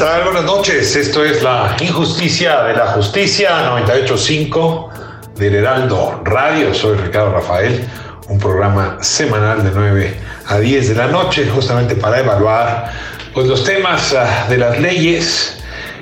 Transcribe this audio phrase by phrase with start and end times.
[0.00, 0.24] Tal?
[0.24, 0.96] Buenas noches.
[0.96, 4.88] Esto es La Injusticia de la Justicia 985
[5.36, 6.72] del Heraldo Radio.
[6.72, 7.84] Soy Ricardo Rafael,
[8.30, 12.90] un programa semanal de 9 a 10 de la noche, justamente para evaluar
[13.34, 15.58] pues, los temas uh, de las leyes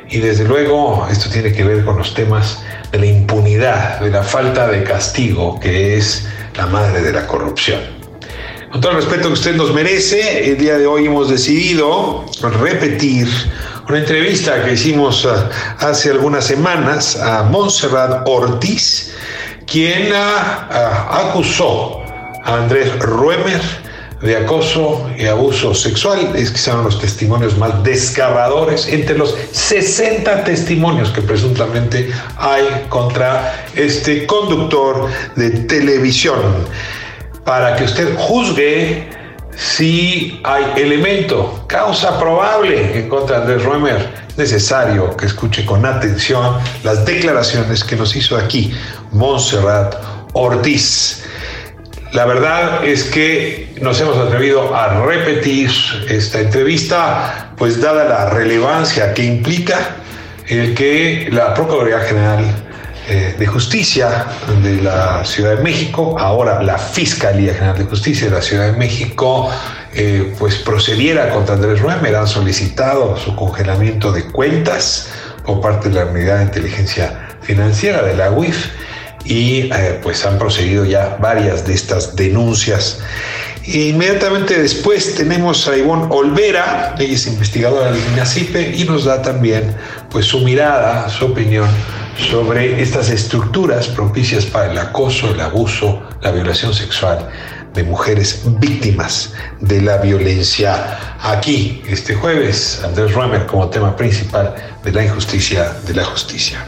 [0.09, 2.63] y desde luego esto tiene que ver con los temas
[2.93, 6.25] de la impunidad, de la falta de castigo, que es
[6.57, 7.81] la madre de la corrupción.
[8.71, 12.27] Con todo el respeto que usted nos merece, el día de hoy hemos decidido
[12.61, 13.27] repetir
[13.89, 15.31] una entrevista que hicimos uh,
[15.79, 19.15] hace algunas semanas a Montserrat Ortiz,
[19.67, 22.03] quien uh, uh, acusó
[22.45, 23.61] a Andrés Ruemer
[24.21, 26.33] de acoso y abuso sexual.
[26.37, 33.65] Es que son los testimonios más desgarradores entre los 60 testimonios que presuntamente hay contra
[33.75, 36.41] este conductor de televisión.
[37.45, 39.18] Para que usted juzgue
[39.59, 46.59] si hay elemento, causa probable en contra de Andrés Roemer, necesario que escuche con atención
[46.85, 48.73] las declaraciones que nos hizo aquí
[49.11, 49.97] Montserrat
[50.33, 51.25] Ortiz.
[52.13, 55.71] La verdad es que nos hemos atrevido a repetir
[56.09, 59.97] esta entrevista, pues dada la relevancia que implica
[60.47, 62.68] el que la Procuraduría General
[63.09, 64.27] eh, de Justicia
[64.63, 68.79] de la Ciudad de México, ahora la Fiscalía General de Justicia de la Ciudad de
[68.79, 69.49] México,
[69.95, 72.15] eh, pues procediera contra Andrés Ruemer.
[72.15, 75.09] Han solicitado su congelamiento de cuentas
[75.47, 78.67] por parte de la Unidad de Inteligencia Financiera de la UIF
[79.25, 83.01] y eh, pues han procedido ya varias de estas denuncias.
[83.65, 89.75] Inmediatamente después tenemos a Ivonne Olvera, ella es investigadora del INACIPE y nos da también
[90.11, 91.69] pues su mirada, su opinión
[92.19, 97.31] sobre estas estructuras propicias para el acoso, el abuso, la violación sexual
[97.73, 101.17] de mujeres víctimas de la violencia.
[101.21, 106.59] Aquí, este jueves, Andrés Roemer como tema principal de la injusticia de la justicia.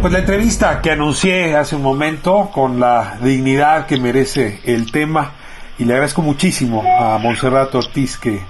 [0.00, 5.32] Pues la entrevista que anuncié hace un momento con la dignidad que merece el tema
[5.78, 8.40] y le agradezco muchísimo a Monserrat Ortiz que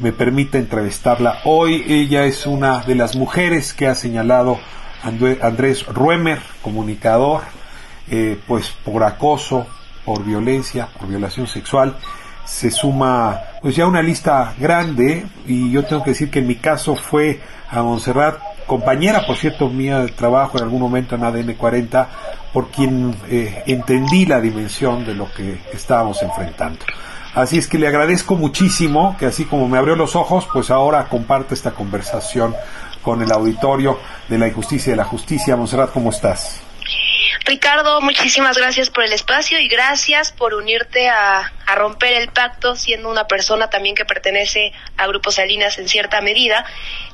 [0.00, 1.40] me permita entrevistarla.
[1.44, 4.58] Hoy ella es una de las mujeres que ha señalado
[5.02, 7.42] Andrés Ruemer, comunicador,
[8.10, 9.66] eh, pues por acoso,
[10.04, 11.96] por violencia, por violación sexual.
[12.44, 16.56] Se suma pues ya una lista grande y yo tengo que decir que en mi
[16.56, 17.40] caso fue
[17.70, 22.08] a Montserrat, compañera por cierto mía de trabajo en algún momento en ADN 40,
[22.52, 26.84] por quien eh, entendí la dimensión de lo que estábamos enfrentando.
[27.34, 31.06] Así es que le agradezco muchísimo que así como me abrió los ojos, pues ahora
[31.08, 32.56] comparte esta conversación
[33.02, 33.98] con el auditorio
[34.28, 35.56] de la injusticia y de la justicia.
[35.56, 36.60] Monserrat, ¿cómo estás?
[37.44, 42.76] Ricardo, muchísimas gracias por el espacio y gracias por unirte a, a, romper el pacto,
[42.76, 46.64] siendo una persona también que pertenece a Grupo Salinas en cierta medida.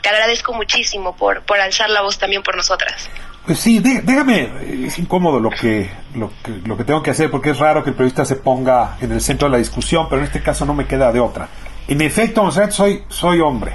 [0.02, 3.08] Te agradezco muchísimo por, por alzar la voz también por nosotras.
[3.46, 4.50] Pues sí, déjame,
[4.86, 7.90] es incómodo lo que, lo que, lo que tengo que hacer porque es raro que
[7.90, 10.74] el periodista se ponga en el centro de la discusión, pero en este caso no
[10.74, 11.48] me queda de otra.
[11.86, 13.74] En efecto, soy, soy hombre.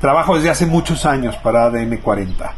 [0.00, 2.54] Trabajo desde hace muchos años para ADN 40.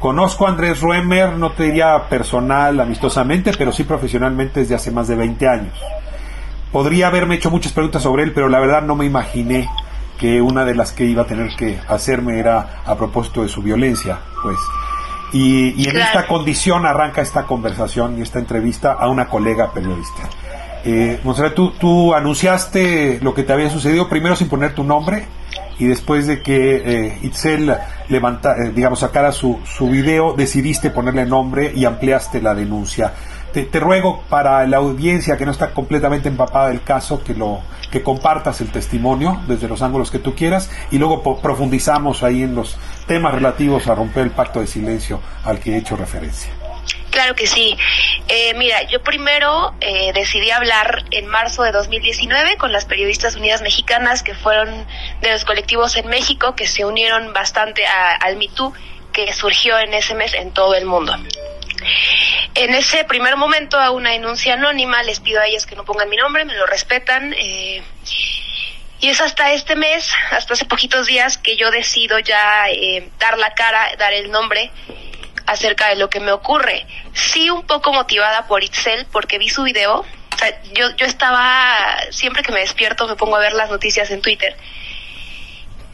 [0.00, 5.06] Conozco a Andrés Ruemer, no te diría personal, amistosamente, pero sí profesionalmente desde hace más
[5.06, 5.78] de 20 años.
[6.72, 9.68] Podría haberme hecho muchas preguntas sobre él, pero la verdad no me imaginé
[10.18, 13.62] que una de las que iba a tener que hacerme era a propósito de su
[13.62, 14.58] violencia, pues.
[15.32, 16.06] Y, y en claro.
[16.06, 20.28] esta condición arranca esta conversación y esta entrevista a una colega periodista.
[20.84, 25.26] Eh, Monserrat, tú, tú anunciaste lo que te había sucedido primero sin poner tu nombre
[25.78, 27.76] y después de que eh, Itzel
[28.08, 33.12] levanta, eh, digamos, sacara su, su video, decidiste ponerle nombre y ampliaste la denuncia.
[33.52, 37.60] Te, ruego para la audiencia que no está completamente empapada del caso que lo
[37.90, 42.54] que compartas el testimonio desde los ángulos que tú quieras y luego profundizamos ahí en
[42.54, 46.52] los temas relativos a romper el pacto de silencio al que he hecho referencia.
[47.10, 47.76] Claro que sí.
[48.28, 53.62] Eh, mira, yo primero eh, decidí hablar en marzo de 2019 con las periodistas unidas
[53.62, 54.68] mexicanas que fueron
[55.20, 58.72] de los colectivos en México que se unieron bastante al MeToo
[59.12, 61.14] que surgió en ese mes en todo el mundo.
[62.54, 66.08] En ese primer momento a una denuncia anónima les pido a ellas que no pongan
[66.08, 67.34] mi nombre, me lo respetan.
[67.34, 67.82] Eh,
[69.00, 72.66] y es hasta este mes, hasta hace poquitos días, que yo decido ya
[73.18, 74.72] dar la cara, dar el nombre
[75.46, 76.86] acerca de lo que me ocurre.
[77.14, 80.00] Sí, un poco motivada por Itzel, porque vi su video.
[80.00, 84.10] O sea, yo, yo estaba, siempre que me despierto me pongo a ver las noticias
[84.10, 84.56] en Twitter.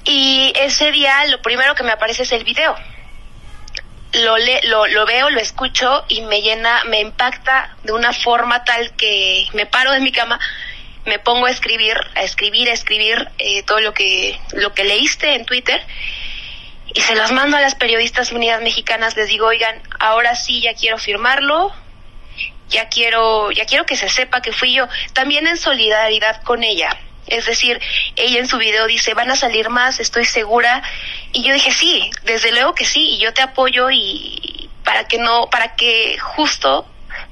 [0.04, 2.74] Y ese día lo primero que me aparece es el video.
[4.22, 8.64] Lo, le, lo, lo veo, lo escucho y me llena, me impacta de una forma
[8.64, 10.38] tal que me paro de mi cama,
[11.04, 15.34] me pongo a escribir, a escribir, a escribir eh, todo lo que, lo que leíste
[15.34, 15.84] en Twitter
[16.94, 20.74] y se las mando a las periodistas unidas mexicanas, les digo, oigan, ahora sí ya
[20.74, 21.72] quiero firmarlo,
[22.68, 26.96] ya quiero, ya quiero que se sepa que fui yo, también en solidaridad con ella.
[27.26, 27.80] Es decir,
[28.16, 30.82] ella en su video dice, van a salir más, estoy segura.
[31.32, 35.18] Y yo dije, sí, desde luego que sí, y yo te apoyo y para que
[35.18, 36.86] no, para que justo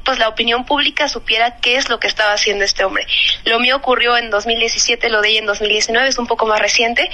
[0.04, 3.06] pues la opinión pública supiera qué es lo que estaba haciendo este hombre.
[3.44, 7.10] Lo mío ocurrió en 2017, lo de ella en 2019, es un poco más reciente,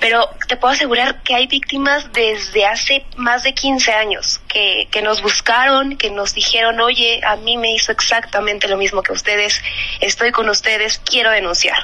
[0.00, 5.22] pero te puedo asegurar que hay víctimas desde hace más de 15 años que, nos
[5.22, 9.62] buscaron, que nos dijeron, oye, a mí me hizo exactamente lo mismo que ustedes,
[10.00, 11.76] estoy con ustedes, quiero denunciar.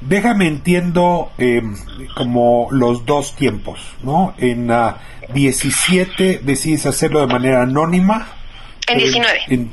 [0.00, 1.60] Déjame entiendo eh,
[2.16, 4.34] como los dos tiempos, ¿no?
[4.38, 4.94] En uh,
[5.34, 8.39] 17 decides hacerlo de manera anónima,
[8.92, 9.40] en 19.
[9.48, 9.70] En,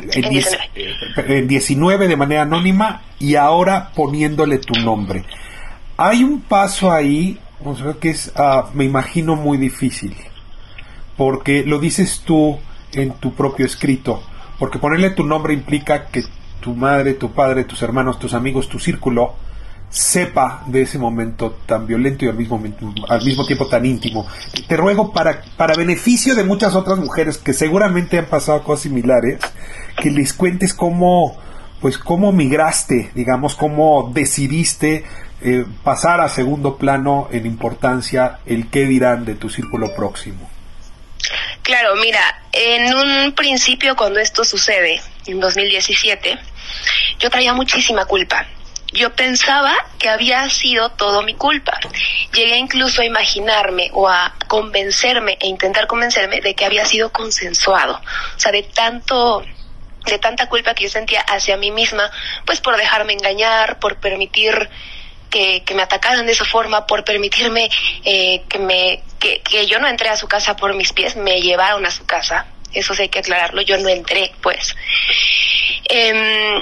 [1.28, 2.08] en, 19.
[2.08, 5.24] de manera anónima y ahora poniéndole tu nombre.
[5.98, 7.40] Hay un paso ahí,
[8.00, 10.16] que es, uh, me imagino, muy difícil.
[11.16, 12.60] Porque lo dices tú
[12.94, 14.24] en tu propio escrito.
[14.60, 16.24] Porque ponerle tu nombre implica que
[16.60, 19.36] tu madre, tu padre, tus hermanos, tus amigos, tu círculo,
[19.90, 22.62] sepa de ese momento tan violento y al mismo,
[23.08, 24.28] al mismo tiempo tan íntimo.
[24.68, 29.40] Te ruego para, para beneficio de muchas otras mujeres que seguramente han pasado cosas similares,
[30.02, 31.38] que les cuentes cómo,
[31.82, 35.06] pues cómo migraste, digamos, cómo decidiste
[35.42, 40.50] eh, pasar a segundo plano en importancia el qué dirán de tu círculo próximo.
[41.64, 42.22] Claro, mira,
[42.54, 46.38] en un principio cuando esto sucede, en 2017,
[47.20, 48.48] yo traía muchísima culpa
[48.94, 51.78] yo pensaba que había sido todo mi culpa.
[52.34, 58.02] Llegué incluso a imaginarme o a convencerme e intentar convencerme de que había sido consensuado.
[58.36, 59.44] O sea, de tanto
[60.06, 62.10] de tanta culpa que yo sentía hacia mí misma,
[62.46, 64.70] pues por dejarme engañar, por permitir
[65.30, 67.70] que, que me atacaran de esa forma, por permitirme
[68.06, 71.42] eh, que me que, que yo no entré a su casa por mis pies, me
[71.42, 72.48] llevaron a su casa.
[72.74, 74.76] Eso sí hay que aclararlo, yo no entré, pues.
[75.90, 76.62] Eh,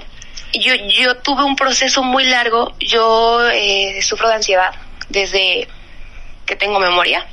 [0.59, 4.73] yo, yo tuve un proceso muy largo, yo eh, sufro de ansiedad
[5.09, 5.67] desde
[6.45, 7.25] que tengo memoria.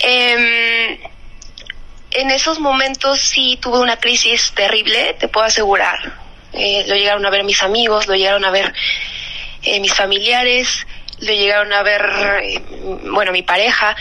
[0.00, 1.00] Eh,
[2.12, 5.98] en esos momentos sí tuve una crisis terrible, te puedo asegurar.
[6.52, 8.72] Eh, lo llegaron a ver mis amigos, lo llegaron a ver
[9.62, 10.86] eh, mis familiares,
[11.20, 12.02] lo llegaron a ver,
[12.42, 12.62] eh,
[13.10, 13.96] bueno, mi pareja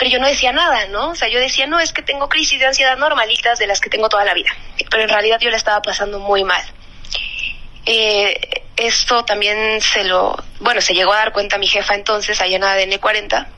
[0.00, 1.10] pero yo no decía nada, ¿no?
[1.10, 3.90] O sea, yo decía, no, es que tengo crisis de ansiedad normalitas de las que
[3.90, 4.48] tengo toda la vida,
[4.90, 6.62] pero en realidad yo la estaba pasando muy mal.
[7.86, 12.56] Eh, esto también se lo, bueno, se llegó a dar cuenta mi jefa entonces, allá
[12.56, 13.48] en ADN 40.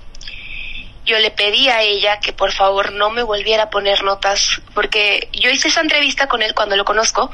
[1.05, 5.29] Yo le pedí a ella que por favor no me volviera a poner notas, porque
[5.33, 7.31] yo hice esa entrevista con él cuando lo conozco,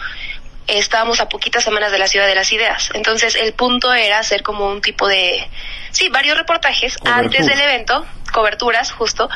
[0.66, 2.90] estábamos a poquitas semanas de la Ciudad de las Ideas.
[2.95, 5.49] Entonces el punto era hacer como un tipo de,
[5.90, 9.28] sí, varios reportajes antes del evento, coberturas justo,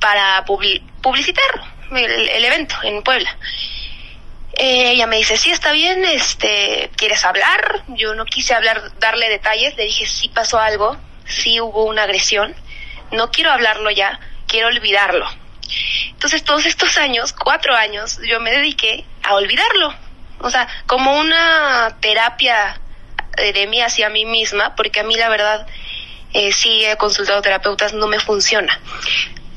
[0.00, 3.36] para publicitar el evento en Puebla.
[4.54, 7.84] Eh, ella me dice, sí, está bien, este, ¿quieres hablar?
[7.88, 12.54] Yo no quise hablar, darle detalles, le dije, sí pasó algo, sí hubo una agresión,
[13.12, 15.26] no quiero hablarlo ya, quiero olvidarlo.
[16.10, 19.94] Entonces, todos estos años, cuatro años, yo me dediqué a olvidarlo.
[20.40, 22.80] O sea, como una terapia
[23.36, 25.66] eh, de mí hacia mí misma, porque a mí la verdad,
[26.32, 28.78] eh, sí he consultado terapeutas, no me funciona.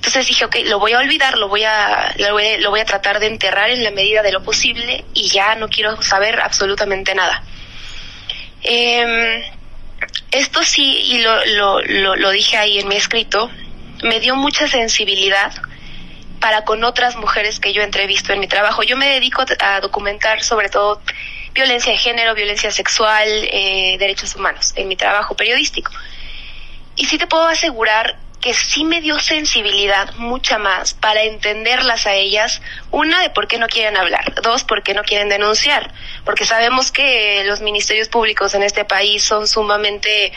[0.03, 2.33] Entonces dije, ok, lo voy a olvidar, lo voy a, lo
[2.71, 6.01] voy, a tratar de enterrar en la medida de lo posible y ya no quiero
[6.01, 7.41] saber absolutamente nada.
[8.63, 9.49] Eh,
[10.31, 13.49] esto sí, y lo, lo, lo, lo dije ahí en mi escrito,
[14.03, 15.53] me dio mucha sensibilidad
[16.41, 18.83] para con otras mujeres que yo entrevisto en mi trabajo.
[18.83, 21.01] Yo me dedico a documentar sobre todo
[21.53, 25.93] violencia de género, violencia sexual, eh, derechos humanos en mi trabajo periodístico.
[26.97, 32.13] Y sí te puedo asegurar que sí me dio sensibilidad mucha más para entenderlas a
[32.13, 35.93] ellas, una de por qué no quieren hablar, dos, por qué no quieren denunciar,
[36.25, 40.33] porque sabemos que los ministerios públicos en este país son sumamente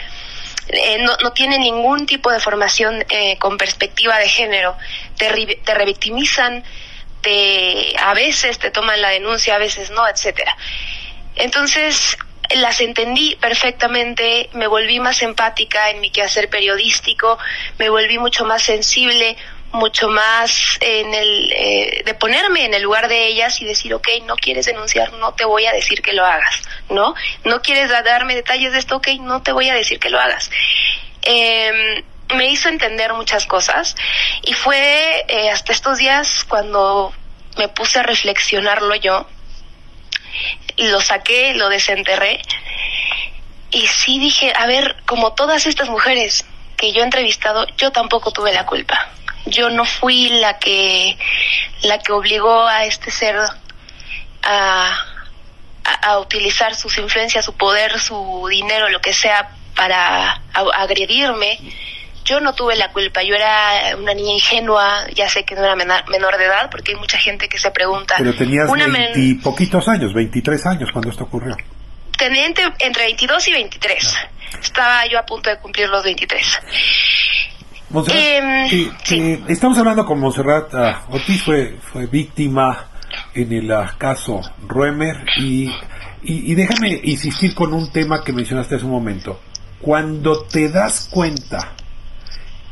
[0.69, 4.77] eh, no, no tienen ningún tipo de formación eh, con perspectiva de género,
[5.17, 6.63] te, te revictimizan,
[7.23, 10.57] te, a veces te toman la denuncia, a veces no, etcétera.
[11.35, 12.17] Entonces,
[12.55, 17.39] las entendí perfectamente, me volví más empática en mi quehacer periodístico,
[17.79, 19.37] me volví mucho más sensible,
[19.73, 24.09] mucho más en el eh, de ponerme en el lugar de ellas y decir, ok,
[24.25, 27.15] no quieres denunciar, no te voy a decir que lo hagas, ¿no?
[27.45, 30.51] No quieres darme detalles de esto, ok, no te voy a decir que lo hagas.
[31.23, 33.97] Eh, me hizo entender muchas cosas
[34.43, 37.13] y fue eh, hasta estos días cuando
[37.57, 39.27] me puse a reflexionarlo yo,
[40.77, 42.41] lo saqué, lo desenterré
[43.71, 48.31] y sí dije, a ver, como todas estas mujeres que yo he entrevistado, yo tampoco
[48.31, 49.11] tuve la culpa.
[49.47, 51.17] Yo no fui la que
[51.83, 53.37] la que obligó a este ser
[54.43, 55.05] a,
[55.85, 61.59] a, utilizar sus influencias, su poder, su dinero, lo que sea para agredirme
[62.27, 65.77] yo no tuve la culpa, yo era una niña ingenua, ya sé que no era
[65.77, 68.17] menor, de edad, porque hay mucha gente que se pregunta.
[68.19, 68.87] Pero tenías una
[69.43, 71.57] poquitos años, 23 años cuando esto ocurrió.
[72.19, 74.17] Tenía entre, 22 y 23.
[74.17, 74.29] Ah.
[74.61, 76.61] Estaba yo a punto de cumplir los 23.
[78.09, 82.89] Em, eh, estamos hablando con Monserrat uh, Ortiz, fue, fue víctima
[83.33, 85.69] en el ah, caso Ruemer y,
[86.25, 89.41] y, y déjame insistir con un tema que mencionaste hace un momento.
[89.81, 91.77] Cuando te das cuenta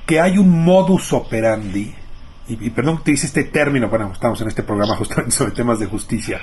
[0.07, 1.95] que hay un modus operandi,
[2.47, 5.79] y, perdón que te dice este término, bueno, estamos en este programa justamente sobre temas
[5.79, 6.41] de justicia,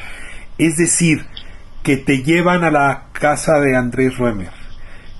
[0.58, 1.26] es decir,
[1.84, 4.52] que te llevan a la casa de Andrés Ruemer,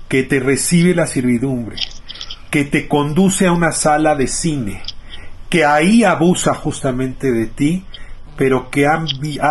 [0.08, 1.76] que te recibe la servidumbre,
[2.50, 4.82] que te conduce a una sala de cine,
[5.48, 7.86] que ahí abusa justamente de ti,
[8.36, 9.06] pero que han,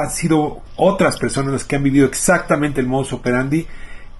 [0.09, 3.67] sido otras personas las que han vivido exactamente el modus operandi,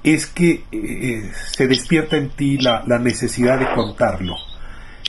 [0.03, 4.35] es que eh, se despierta en ti la necesidad de contarlo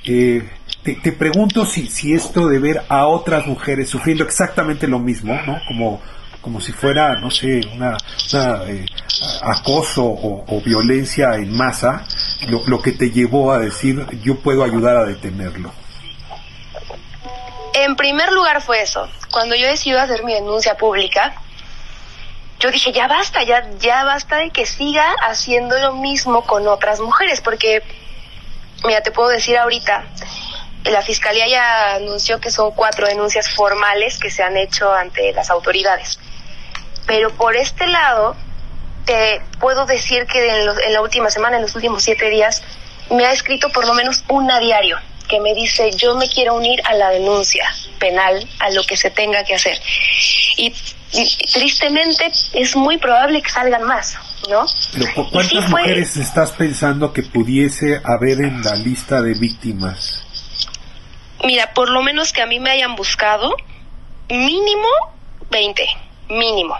[0.04, 0.48] eh,
[0.82, 5.60] te, pregunto si, si esto de ver a otras mujeres sufriendo exactamente lo mismo, ¿no?
[5.68, 6.00] Como,
[6.40, 7.96] como si fuera, no sé, una,
[8.66, 8.86] eh,
[9.42, 12.04] acoso o, violencia en masa,
[12.48, 15.72] lo, lo que te llevó a decir, yo puedo ayudar a detenerlo.
[17.74, 19.08] En primer lugar fue eso.
[19.30, 21.34] Cuando yo decidí hacer mi denuncia pública,
[22.62, 27.00] yo dije, ya basta, ya, ya basta de que siga haciendo lo mismo con otras
[27.00, 27.82] mujeres, porque
[28.84, 30.04] Mira, te puedo decir ahorita,
[30.84, 35.50] la Fiscalía ya anunció que son cuatro denuncias formales que se han hecho ante las
[35.50, 36.18] autoridades.
[37.06, 38.36] Pero por este lado,
[39.04, 42.62] te puedo decir que en, la última semana, en los últimos siete días,
[43.10, 44.98] me ha escrito por lo menos una diario
[45.28, 47.64] que me dice yo me quiero unir a la denuncia
[47.98, 49.80] penal, a lo que se tenga que hacer.
[50.56, 50.74] Y,
[51.52, 54.16] tristemente es muy probable que salgan más.
[54.48, 54.66] ¿No?
[55.30, 60.24] ¿cuántas mujeres estás pensando que pudiese haber en la lista de víctimas?
[61.44, 63.54] Mira, por lo menos que a mí me hayan buscado,
[64.28, 64.88] mínimo
[65.50, 65.84] 20,
[66.28, 66.74] mínimo.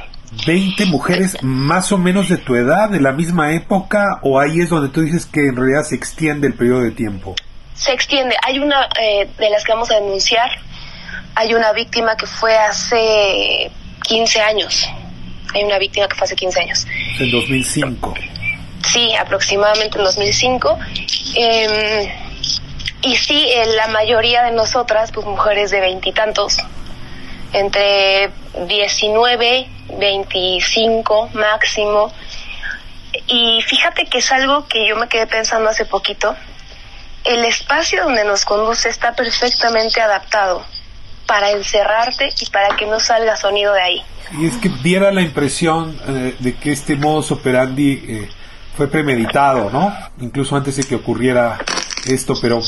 [0.46, 4.70] 20 mujeres más o menos de tu edad, de la misma época, o ahí es
[4.70, 7.34] donde tú dices que en realidad se extiende el periodo de tiempo?
[7.74, 8.34] Se extiende.
[8.42, 10.50] Hay una eh, de las que vamos a denunciar,
[11.34, 13.70] hay una víctima que fue hace
[14.04, 14.88] 15 años,
[15.54, 16.86] hay una víctima que fue hace 15 años.
[17.18, 18.14] En 2005.
[18.86, 20.78] Sí, aproximadamente en 2005.
[21.34, 22.10] Em,
[23.02, 26.58] y sí, eh, la mayoría de nosotras, pues mujeres de veintitantos,
[27.52, 28.30] entre
[28.66, 29.68] 19,
[29.98, 32.12] 25 máximo.
[33.26, 36.36] Y fíjate que es algo que yo me quedé pensando hace poquito.
[37.24, 40.64] El espacio donde nos conduce está perfectamente adaptado
[41.32, 44.02] para encerrarte y para que no salga sonido de ahí.
[44.38, 48.28] Y es que diera la impresión eh, de que este modus operandi eh,
[48.76, 49.96] fue premeditado, ¿no?
[50.20, 51.58] Incluso antes de que ocurriera
[52.06, 52.60] esto, pero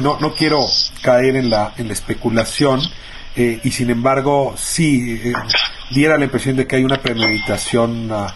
[0.00, 0.64] no, no quiero
[1.02, 2.80] caer en la, en la especulación.
[3.36, 5.20] Eh, y sin embargo, sí,
[5.90, 8.34] diera la impresión de que hay una premeditación ah,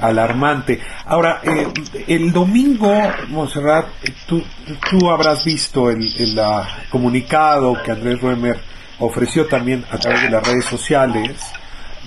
[0.00, 0.80] alarmante.
[1.06, 1.40] Ahora,
[2.08, 2.92] el domingo,
[3.28, 3.86] Monserrat,
[4.26, 4.42] tú,
[4.90, 10.30] tú habrás visto el, el ah, comunicado que Andrés Ruemer ofreció también a través de
[10.30, 11.40] las redes sociales,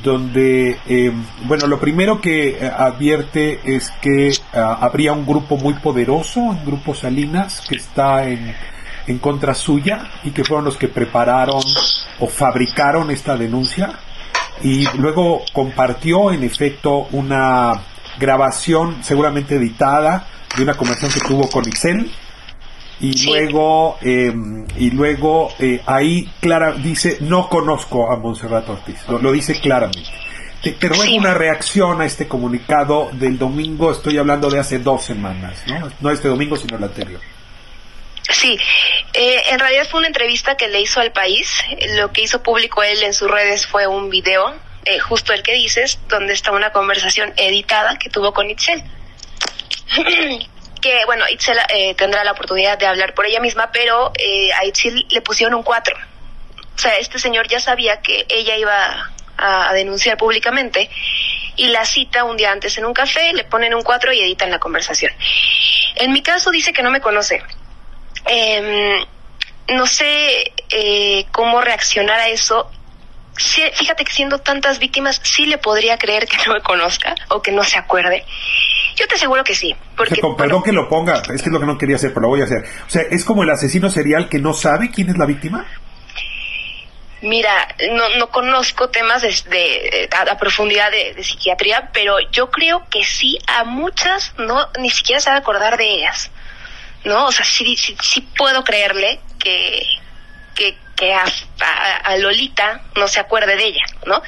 [0.03, 1.12] donde, eh,
[1.46, 6.65] bueno, lo primero que eh, advierte es que ah, habría un grupo muy poderoso, un
[6.65, 8.53] grupo Salinas, que está en,
[9.08, 11.62] en contra suya y que fueron los que prepararon
[12.20, 13.94] o fabricaron esta denuncia
[14.62, 17.74] y luego compartió en efecto una
[18.20, 22.12] grabación seguramente editada de una conversación que tuvo con Ixel
[22.99, 29.31] y luego em, y luego eh, ahí Clara dice no conozco a Monserrat Ortiz lo,
[29.31, 30.09] dice claramente.
[30.61, 33.91] Te, ruego una reacción a este comunicado del domingo.
[33.91, 37.21] Estoy hablando de hace dos semanas no no este domingo sino el anterior.
[38.29, 38.57] Sí,
[39.13, 41.63] eh, en realidad fue una entrevista que le hizo al país.
[41.95, 44.53] Lo que hizo público él en sus redes fue un video,
[44.85, 48.83] eh, justo el que dices, donde está una conversación editada que tuvo con Itzel.
[50.81, 54.12] que bueno, Itzel eh, tendrá la oportunidad de hablar por ella misma, pero
[54.55, 55.96] a Itzel le pusieron un 4.
[56.75, 60.89] O sea, este señor ya sabía que ella iba a, a, denunciar públicamente
[61.55, 64.51] y la cita un día antes en un café, le ponen un 4 y editan
[64.51, 65.12] la conversación.
[65.96, 67.43] En mi caso dice que no me conoce
[68.27, 69.05] eh,
[69.69, 72.69] no sé eh, cómo reaccionar a eso.
[73.36, 77.51] fíjate que siendo tantas víctimas, sí le podría creer que no me conozca o que
[77.51, 78.25] no se acuerde.
[78.97, 79.73] Yo te aseguro que sí.
[79.95, 82.29] Porque, perdón que lo ponga, es que es lo que no quería hacer, pero lo
[82.29, 82.65] voy a hacer.
[82.85, 85.65] O sea, ¿es como el asesino serial que no sabe quién es la víctima?
[87.21, 93.03] Mira, no, no conozco temas de, a, profundidad de, de, psiquiatría, pero yo creo que
[93.03, 96.29] sí a muchas no ni siquiera se va a acordar de ellas.
[97.07, 97.25] ¿no?
[97.25, 99.85] O sea, sí, sí, puedo creerle que,
[100.55, 104.21] que, a, Lolita no se acuerde de ella, ¿no?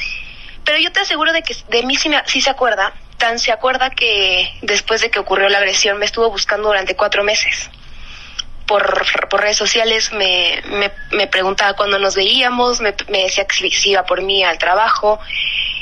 [0.64, 3.52] Pero yo te aseguro de que de mí sí, me, sí se acuerda, tan se
[3.52, 7.70] acuerda que después de que ocurrió la agresión me estuvo buscando durante cuatro meses.
[8.66, 10.62] Por, por redes sociales me,
[11.12, 15.20] me, preguntaba cuándo nos veíamos, me, decía que si iba por mí al trabajo.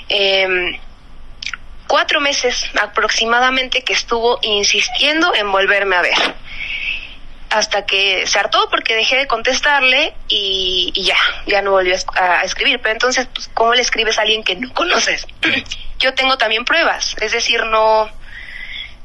[0.10, 0.78] Em,
[1.86, 6.47] cuatro meses aproximadamente que estuvo insistiendo en volverme a ver
[7.50, 12.80] hasta que se hartó porque dejé de contestarle y, ya, ya no volvió a, escribir.
[12.82, 15.26] Pero entonces, pues, ¿cómo le escribes a alguien que no conoces?
[16.00, 18.10] Yo tengo también pruebas, es decir, no,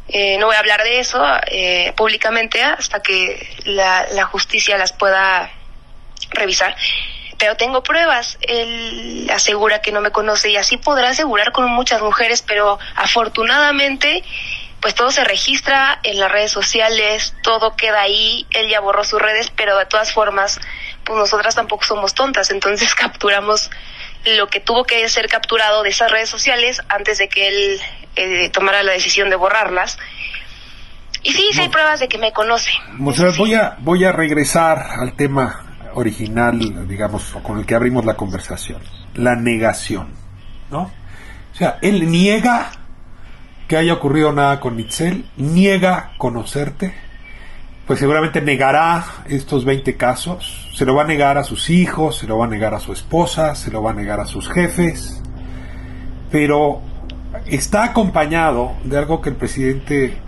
[0.09, 4.93] eh, no voy a hablar de eso eh, públicamente hasta que la, la justicia las
[4.93, 5.51] pueda
[6.31, 6.77] revisar.
[7.39, 8.39] Pero tengo pruebas.
[8.43, 14.23] Él asegura que no me conoce y así podrá asegurar con muchas mujeres, pero afortunadamente
[14.83, 19.23] pues todo se registra en las redes sociales, todo queda ahí, él ya borró sus
[19.23, 20.61] redes, pero de todas formas,
[21.05, 23.71] pues nosotras tampoco somos tontas, entonces capturamos
[24.37, 27.81] lo que tuvo que ser capturado de esas redes sociales antes de que él
[28.17, 29.99] eh, tomara la decisión de borrarlas.
[31.23, 32.73] Y sí, sí hay pruebas de que me conoce.
[32.99, 38.83] voy a voy a regresar al tema original, digamos, con el que abrimos la conversación,
[39.15, 40.13] la negación,
[40.71, 40.91] ¿no?
[41.53, 42.73] O sea, él niega
[43.73, 46.93] que haya ocurrido nada con Itzel, niega conocerte,
[47.87, 52.27] pues seguramente negará estos 20 casos, se lo va a negar a sus hijos, se
[52.27, 55.23] lo va a negar a su esposa, se lo va a negar a sus jefes,
[56.31, 56.83] pero
[57.47, 60.19] está acompañado de algo que el presidente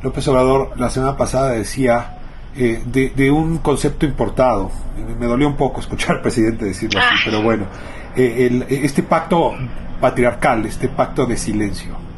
[0.00, 2.18] López Obrador la semana pasada decía,
[2.54, 4.70] eh, de, un concepto importado.
[5.18, 7.66] Me dolió un poco escuchar al presidente decirlo así, pero bueno,
[8.14, 9.54] eh, este pacto
[10.00, 12.11] patriarcal, este pacto de silencio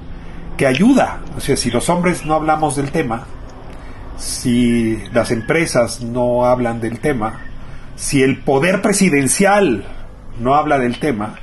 [0.56, 1.20] que ayuda.
[1.36, 3.26] O sea, si los hombres no hablamos del tema,
[4.16, 7.40] si las empresas no hablan del tema,
[7.96, 9.84] si el poder presidencial
[10.38, 11.36] no habla del tema,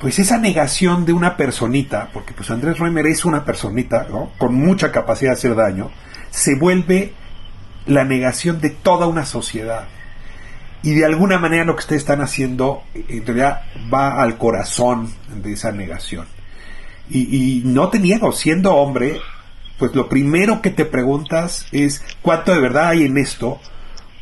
[0.00, 4.06] pues esa negación de una personita, porque pues Andrés Roemer es una personita.
[4.38, 5.90] Con mucha capacidad de hacer daño,
[6.30, 7.12] se vuelve
[7.86, 9.88] la negación de toda una sociedad.
[10.82, 15.52] Y de alguna manera lo que ustedes están haciendo en realidad va al corazón de
[15.52, 16.26] esa negación.
[17.10, 19.20] Y, no te niego, siendo hombre,
[19.78, 23.60] pues lo primero que te preguntas es cuánto de verdad hay en esto,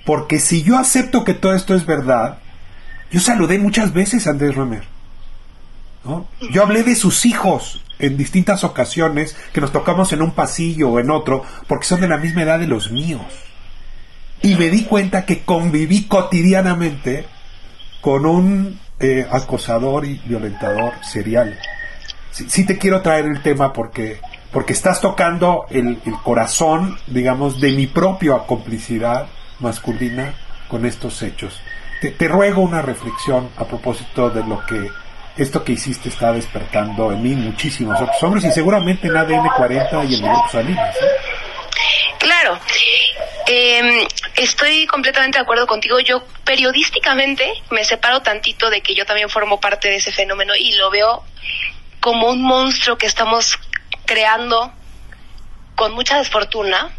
[0.04, 2.38] porque si yo acepto que todo esto es verdad,
[3.10, 4.84] yo saludé muchas veces a Andrés Romer.
[6.50, 11.00] Yo hablé de sus hijos en distintas ocasiones, que nos tocamos en un pasillo o
[11.00, 13.26] en otro, porque son de la misma edad de los míos.
[14.40, 17.26] Y me di cuenta que conviví cotidianamente
[18.00, 21.58] con un eh, acosador y violentador serial
[22.30, 24.20] sí, te quiero traer el tema porque,
[24.52, 29.26] porque estás tocando el, corazón, digamos, de mi propia complicidad
[29.60, 30.34] masculina
[30.68, 31.60] con estos hechos.
[32.00, 34.88] Te, ruego una reflexión a propósito de lo que
[35.36, 40.04] esto que hiciste está despertando en mí muchísimos otros hombres y seguramente en ADN 40
[40.04, 40.96] y en el grupo Salinas.
[42.18, 42.58] Claro,
[43.46, 46.00] em, estoy completamente de acuerdo contigo.
[46.00, 50.72] Yo periodísticamente me separo tantito de que yo también formo parte de ese fenómeno y
[50.72, 51.22] lo veo
[52.00, 53.58] como un monstruo que estamos
[54.04, 54.72] creando
[55.74, 56.90] con mucha desfortuna,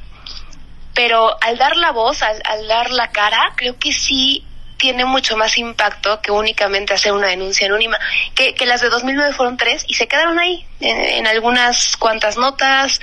[0.93, 4.45] pero al dar la voz, al, dar la cara, creo que sí
[4.77, 7.99] tiene mucho más impacto que únicamente hacer una denuncia anónima,
[8.35, 12.37] que, que las de 2009 fueron tres y se quedaron ahí, en, en algunas cuantas
[12.37, 13.01] notas,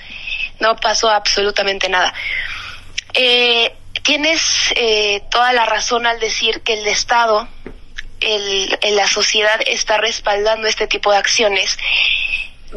[0.61, 2.15] no pasó absolutamente nada.
[3.13, 7.49] Eh, tienes eh, toda la razón al decir que el Estado,
[8.21, 11.79] el, la sociedad está respaldando este tipo de acciones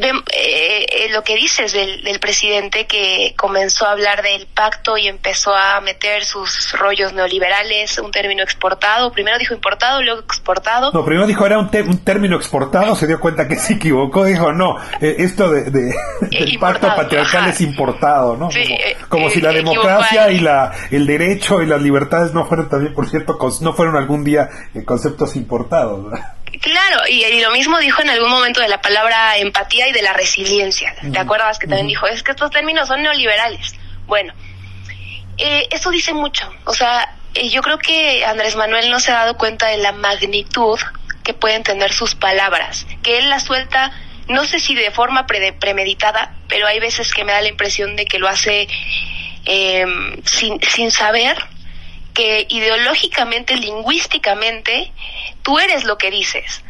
[0.07, 5.07] eh, eh, lo que dices del, del, presidente que comenzó a hablar del pacto y
[5.07, 10.91] empezó a meter sus rollos neoliberales, un término exportado, primero dijo importado, luego exportado.
[10.91, 14.51] No, primero dijo era un, un término exportado, se dio cuenta que se equivocó, dijo
[14.51, 17.49] no, eh, esto de, de del pacto patriarcal ajá.
[17.49, 18.51] es importado, ¿no?
[18.51, 18.63] Sí,
[19.07, 22.93] como, como si la democracia y la el derecho y las libertades no fueran también,
[22.93, 24.49] por cierto, no fueron algún día
[24.85, 26.05] conceptos importados.
[26.05, 26.33] ¿verdad?
[26.61, 30.01] Claro, y, y, lo mismo dijo en algún momento de la palabra empatía y de
[30.01, 30.93] la resiliencia.
[31.01, 33.75] ¿Te uh acuerdas que también uh dijo, es que estos términos son neoliberales?
[34.07, 34.33] Bueno,
[35.37, 36.51] eh, eso dice mucho.
[36.65, 39.93] O sea, eh, yo creo que Andrés Manuel no se ha dado cuenta de la
[39.93, 40.79] magnitud
[41.23, 43.91] que pueden tener sus palabras, que él las suelta,
[44.27, 47.95] no sé si de forma pre premeditada, pero hay veces que me da la impresión
[47.95, 48.67] de que lo hace
[49.45, 49.85] eh,
[50.25, 51.37] sin, sin saber
[52.13, 54.91] que ideológicamente, lingüísticamente,
[55.43, 56.63] tú eres lo que dices.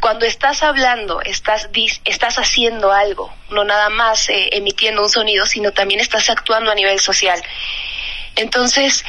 [0.00, 1.68] Cuando estás hablando, estás,
[2.04, 6.74] estás haciendo algo, no nada más eh, emitiendo un sonido, sino también estás actuando a
[6.74, 7.42] nivel social.
[8.36, 9.04] Entonces,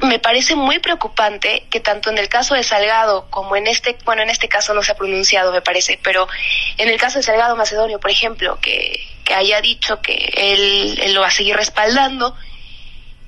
[0.00, 4.22] me parece muy preocupante que tanto en el caso de Salgado como en este, bueno,
[4.22, 6.28] en este caso no se ha pronunciado, me parece, pero
[6.76, 11.14] en el caso de Salgado Macedonio, por ejemplo, que, que haya dicho que él, él
[11.14, 12.36] lo va a seguir respaldando,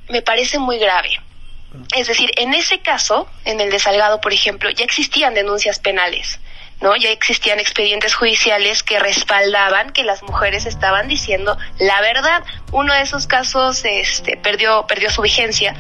[0.09, 1.11] me parece muy grave
[1.97, 6.41] es decir, en ese caso, en el de Salgado, por ejemplo, ya existían denuncias penales,
[6.81, 6.97] ¿no?
[6.97, 12.43] Ya existían expedientes judiciales que respaldaban que las mujeres estaban diciendo la verdad.
[12.73, 15.75] Uno de esos casos este, perdió, perdió su vigencia.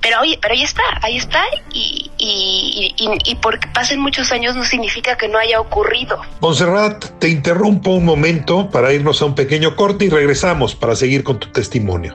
[0.00, 4.54] Pero oye, pero ahí está, ahí está, y, y, y, y porque pasen muchos años
[4.54, 6.20] no significa que no haya ocurrido.
[6.40, 11.24] Monserrat, te interrumpo un momento para irnos a un pequeño corte y regresamos para seguir
[11.24, 12.14] con tu testimonio.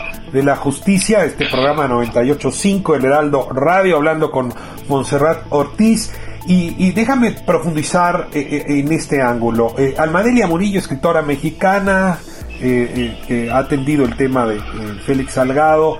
[0.31, 4.53] de la justicia, este programa 98.5, el Heraldo Radio, hablando con
[4.87, 6.11] Montserrat Ortiz.
[6.47, 9.75] Y, déjame profundizar eh, eh, en este ángulo.
[9.77, 12.17] Eh, Almadelia Murillo, escritora mexicana,
[12.59, 14.59] que ha atendido el tema de
[15.03, 15.97] Félix Salgado,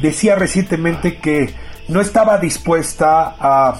[0.00, 1.54] decía recientemente que
[1.88, 3.78] no estaba dispuesta a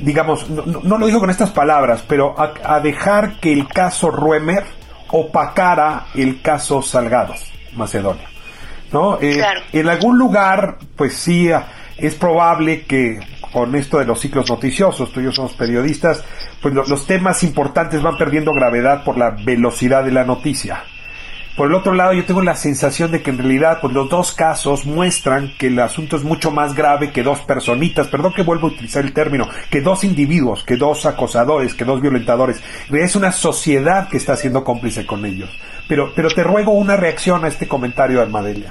[0.00, 4.64] digamos, no, lo dijo con estas palabras, pero a, a dejar que el caso Ruemer
[5.10, 7.34] opacara el caso Salgado,
[7.76, 8.28] Macedonia.
[8.92, 9.18] ¿No?
[9.20, 9.60] Eh, claro.
[9.72, 11.50] En algún lugar, pues sí,
[11.96, 13.20] es probable que
[13.52, 16.22] con esto de los ciclos noticiosos, tú y yo somos periodistas,
[16.60, 20.84] pues lo, los temas importantes van perdiendo gravedad por la velocidad de la noticia.
[21.58, 24.30] Por el otro lado, yo tengo la sensación de que en realidad, pues los dos
[24.30, 28.68] casos muestran que el asunto es mucho más grave que dos personitas, perdón que vuelvo
[28.68, 32.62] a utilizar el término, que dos individuos, que dos acosadores, que dos violentadores.
[32.92, 35.50] Es una sociedad que está siendo cómplice con ellos.
[35.88, 38.70] Pero, pero te ruego una reacción a este comentario de Almadelia.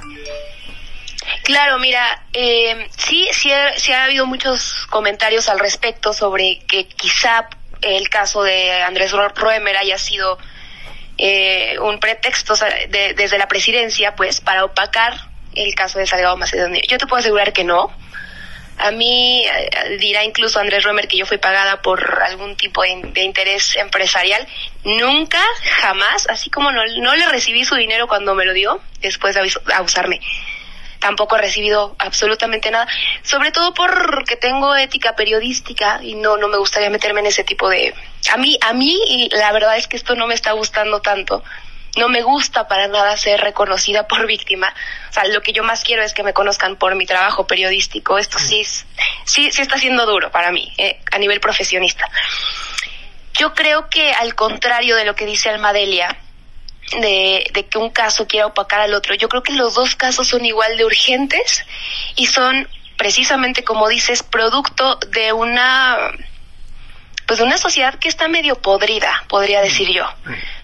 [1.42, 6.86] Claro, mira, eh, sí, sí ha, sí ha habido muchos comentarios al respecto sobre que
[6.86, 7.48] quizá
[7.80, 10.38] el caso de Andrés Roemer haya sido
[11.16, 15.14] eh, un pretexto de, desde la presidencia, pues, para opacar
[15.54, 16.80] el caso de Salgado Macedonio.
[16.88, 17.90] Yo te puedo asegurar que no.
[18.78, 23.22] A mí eh, dirá incluso Andrés Romer que yo fui pagada por algún tipo de,
[23.22, 24.46] interés empresarial.
[24.84, 25.42] Nunca,
[25.80, 29.50] jamás, así como no, no, le recibí su dinero cuando me lo dio, después de
[29.74, 30.20] abusarme.
[31.00, 32.88] Tampoco he recibido absolutamente nada,
[33.22, 37.68] sobre todo porque tengo ética periodística y no, no me gustaría meterme en ese tipo
[37.68, 37.94] de...
[38.32, 41.44] A mí, a mí, y la verdad es que esto no me está gustando tanto
[41.98, 44.72] no me gusta para nada ser reconocida por víctima.
[45.10, 48.18] O sea, lo que yo más quiero es que me conozcan por mi trabajo periodístico.
[48.18, 52.08] Esto sí, sí, sí está siendo duro para mí eh, a nivel profesionista.
[53.34, 56.16] Yo creo que al contrario de lo que dice Almadelia,
[57.00, 60.26] de, de que un caso quiera opacar al otro, yo creo que los dos casos
[60.28, 61.64] son igual de urgentes
[62.16, 66.10] y son precisamente como dices, producto de una
[67.26, 70.04] pues de una sociedad que está medio podrida, podría decir yo.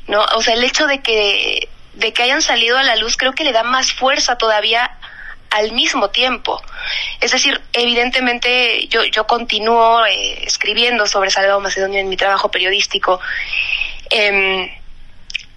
[0.06, 0.24] ¿No?
[0.36, 3.44] O sea, el hecho de que, de que hayan salido a la luz creo que
[3.44, 4.90] le da más fuerza todavía
[5.50, 6.60] al mismo tiempo.
[7.20, 13.20] Es decir, evidentemente yo, yo continúo eh, escribiendo sobre Salvador Macedonio en mi trabajo periodístico.
[14.10, 14.68] Em,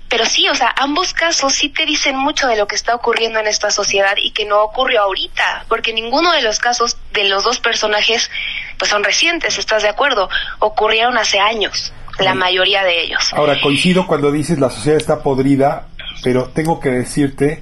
[0.08, 3.40] pero sí, o sea, ambos casos sí te dicen mucho de lo que está ocurriendo
[3.40, 7.44] en esta sociedad y que no ocurrió ahorita, porque ninguno de los casos de los
[7.44, 8.30] dos personajes
[8.78, 10.30] pues son recientes, ¿estás de acuerdo?
[10.60, 13.34] Ocurrieron hace años la mayoría de ellos.
[13.34, 15.88] Ahora, coincido cuando dices la sociedad está podrida,
[16.24, 17.62] pero tengo que decirte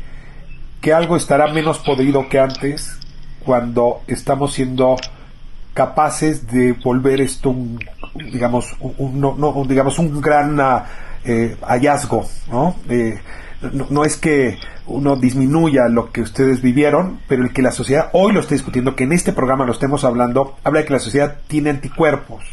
[0.81, 2.97] que algo estará menos podrido que antes
[3.43, 4.97] cuando estamos siendo
[5.73, 7.79] capaces de volver esto un,
[8.31, 10.57] digamos un, no, digamos un gran
[11.25, 12.75] eh, hallazgo ¿no?
[12.89, 13.19] Eh,
[13.73, 18.09] no, no es que uno disminuya lo que ustedes vivieron, pero el que la sociedad
[18.13, 20.99] hoy lo esté discutiendo, que en este programa lo estemos hablando, habla de que la
[20.99, 22.43] sociedad tiene anticuerpos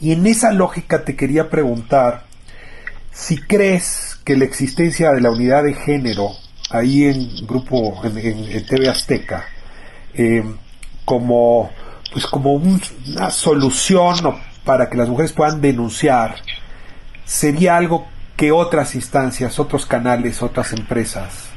[0.00, 2.24] y en esa lógica te quería preguntar
[3.12, 6.32] si crees que la existencia de la unidad de género
[6.70, 9.46] ahí en grupo en, TV Azteca
[10.14, 10.44] eh,
[11.04, 11.70] como
[12.12, 14.16] pues como una solución
[14.64, 16.36] para que las mujeres puedan denunciar
[17.24, 18.06] sería algo
[18.36, 21.48] que otras instancias, otros canales, otras empresas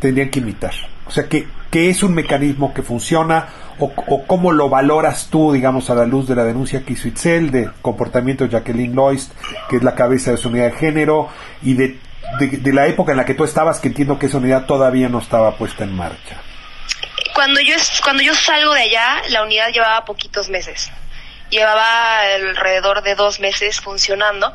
[0.00, 0.72] tendrían que imitar.
[1.06, 3.48] O sea, que, que es un mecanismo que funciona
[3.80, 3.92] o,
[4.28, 7.68] cómo lo valoras tú, digamos, a la luz de la denuncia que hizo Itzel de
[7.82, 9.32] comportamiento de Jacqueline Loist,
[9.68, 11.30] que es la cabeza de su unidad de género,
[11.62, 11.98] y de,
[12.38, 15.18] de, la época en la que tú estabas, que entiendo que esa unidad todavía no
[15.18, 16.40] estaba puesta en marcha.
[17.34, 20.92] Cuando yo, cuando yo salgo de allá, la unidad llevaba poquitos meses.
[21.50, 24.54] Llevaba alrededor de dos meses funcionando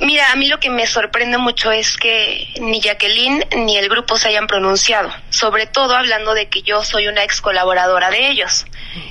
[0.00, 4.16] Mira, a mí lo que me sorprende mucho es que ni Jacqueline ni el grupo
[4.16, 8.66] se hayan pronunciado, sobre todo hablando de que yo soy una ex colaboradora de ellos.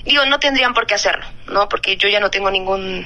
[0.06, 1.68] Digo, no tendrían por qué hacerlo, ¿no?
[1.68, 3.06] Porque yo ya no tengo ningún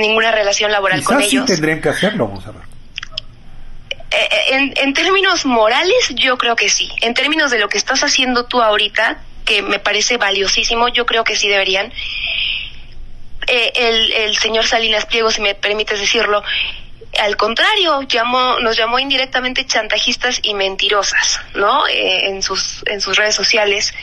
[0.00, 1.46] ninguna relación laboral con ellos.
[1.46, 2.62] sí tendrían que hacerlo, vamos a ver.
[4.10, 6.90] Eh, eh, en, en términos morales, yo creo que sí.
[7.02, 11.24] En términos de lo que estás haciendo tú ahorita, que me parece valiosísimo, yo creo
[11.24, 11.92] que sí deberían.
[13.48, 16.42] Eh, el, el señor Salinas Pliego, si me permites decirlo,
[17.18, 21.86] al contrario, llamó, nos llamó indirectamente chantajistas y mentirosas, ¿no?
[21.88, 23.94] Eh, en, sus, en sus redes sociales.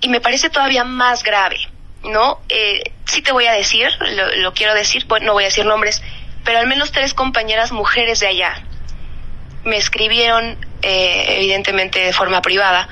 [0.00, 1.58] Y me parece todavía más grave,
[2.02, 2.40] ¿no?
[2.48, 6.02] Eh, sí te voy a decir, lo, lo, quiero decir, no voy a decir nombres,
[6.44, 8.64] pero al menos tres compañeras mujeres de allá
[9.64, 12.88] me escribieron, eh, evidentemente de forma privada,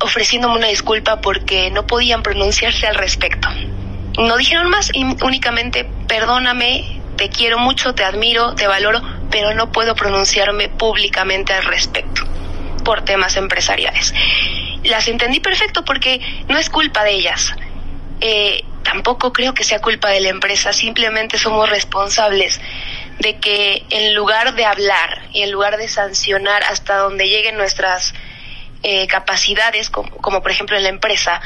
[0.00, 3.48] ofreciéndome una disculpa porque no podían pronunciarse al respecto.
[4.18, 9.00] No dijeron más, y únicamente perdóname, te quiero mucho, te admiro, te valoro,
[9.30, 12.22] pero no puedo pronunciarme públicamente al respecto
[12.84, 14.14] por temas empresariales.
[14.84, 17.54] Las entendí perfecto porque no es culpa de ellas.
[18.20, 22.60] Eh, tampoco creo que sea culpa de la empresa, simplemente somos responsables
[23.18, 28.14] de que en lugar de hablar y en lugar de sancionar hasta donde lleguen nuestras
[28.82, 31.40] eh, capacidades, como, como, por ejemplo en la empresa,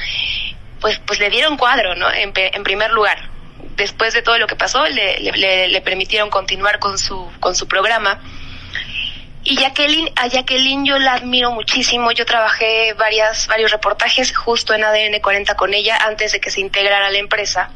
[0.83, 2.11] pues, pues le dieron cuadro, ¿no?
[2.13, 3.31] En, primer lugar.
[3.77, 7.69] Después de todo lo que pasó, le, le, le, permitieron continuar con su, con su
[7.69, 8.21] programa.
[9.45, 12.11] Y Jacqueline, a Jacqueline yo la admiro muchísimo.
[12.11, 16.61] Yo trabajé varias, varios reportajes justo en ADN 40 con ella antes de que se
[16.61, 17.71] integrara a la empresa.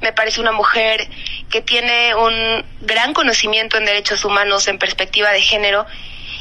[0.00, 1.08] Me parece una mujer
[1.50, 5.84] que tiene un gran conocimiento en derechos humanos en perspectiva de género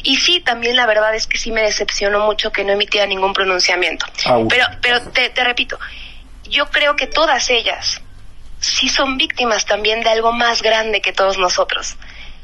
[0.03, 3.33] y sí, también la verdad es que sí me decepcionó mucho que no emitía ningún
[3.33, 4.05] pronunciamiento.
[4.49, 5.79] Pero, pero te, te repito,
[6.43, 8.01] yo creo que todas ellas
[8.59, 11.97] sí son víctimas también de algo más grande que todos nosotros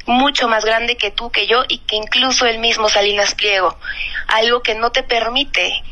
[0.09, 3.77] mucho más grande que tú, que yo y que incluso el mismo Salinas Pliego.
[4.27, 5.83] Algo que no te permite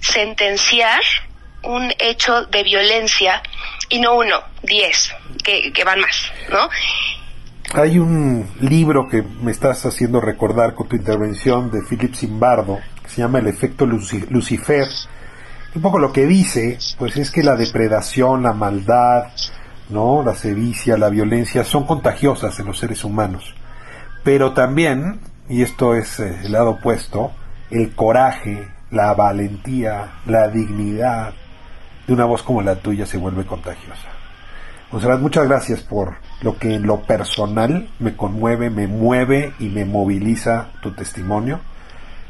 [0.00, 1.02] sentenciar
[1.62, 3.42] un hecho de violencia
[3.90, 6.70] y no uno, diez, que, que van más, ¿no?
[7.72, 13.08] Hay un libro que me estás haciendo recordar con tu intervención de Philip Zimbardo, que
[13.08, 14.88] se llama El efecto Lucifer,
[15.76, 19.28] Un poco lo que dice, pues es que la depredación, la maldad,
[19.88, 20.24] ¿no?
[20.24, 23.54] La sevicia, la violencia son contagiosas en los seres humanos.
[24.24, 27.30] Pero también, y esto es eh, el lado opuesto,
[27.70, 31.34] el coraje, la valentía, la dignidad
[32.08, 34.08] de una voz como la tuya se vuelve contagiosa.
[34.90, 39.84] Monserrat, muchas gracias por lo que en lo personal me conmueve, me mueve y me
[39.84, 41.60] moviliza tu testimonio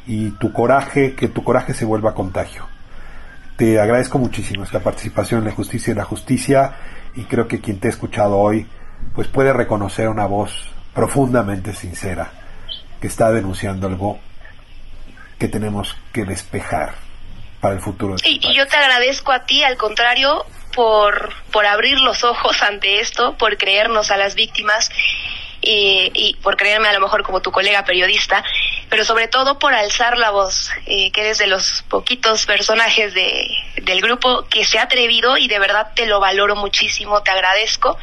[0.06, 2.66] y tu coraje, que tu coraje se vuelva contagio.
[3.56, 6.74] Te agradezco muchísimo esta participación en la justicia y la justicia
[7.14, 8.66] y creo que quien te ha escuchado hoy
[9.14, 10.52] pues puede reconocer una voz
[10.94, 12.30] profundamente sincera
[13.00, 14.18] que está denunciando algo
[15.38, 16.94] que tenemos que despejar
[17.60, 18.16] para el futuro.
[18.24, 23.00] y, y yo te agradezco a ti, al contrario, por, por abrir los ojos ante
[23.00, 24.90] esto, por creernos a las víctimas
[25.62, 28.42] y, por creerme a lo mejor como tu colega periodista,
[28.88, 33.46] pero sobre todo por alzar la voz, eh, que eres de los poquitos personajes de,
[33.82, 37.98] del grupo que se ha atrevido y de verdad te lo valoro muchísimo, te agradezco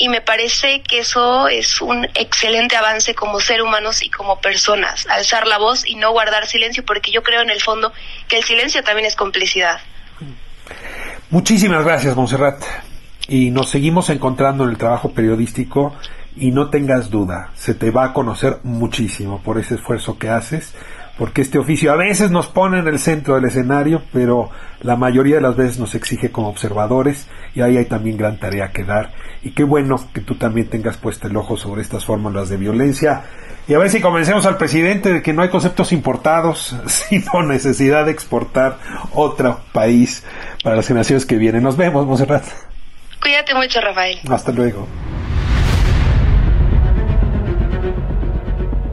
[0.00, 5.06] y me parece que eso es un excelente avance como ser humanos y como personas,
[5.08, 7.92] alzar la voz y no guardar silencio, porque yo creo en el fondo
[8.26, 9.78] que el silencio también es complicidad.
[11.30, 12.60] Muchísimas gracias, Monserrat.
[13.28, 15.94] Y nos seguimos encontrando en el trabajo periodístico
[16.34, 20.74] y no tengas duda, se te va a conocer muchísimo por ese esfuerzo que haces,
[21.16, 25.36] porque este oficio a veces nos pone en el centro del escenario, pero la mayoría
[25.36, 29.12] de las veces nos exige como observadores y ahí hay también gran tarea que dar.
[29.44, 33.22] Y qué bueno que tú también tengas puesto el ojo sobre estas fórmulas de violencia.
[33.70, 38.04] Y a ver si convencemos al presidente de que no hay conceptos importados, sino necesidad
[38.04, 38.78] de exportar
[39.12, 40.24] otro país
[40.64, 41.62] para las generaciones que vienen.
[41.62, 42.42] Nos vemos, Monserrat.
[43.22, 44.18] Cuídate mucho, Rafael.
[44.28, 44.88] Hasta luego.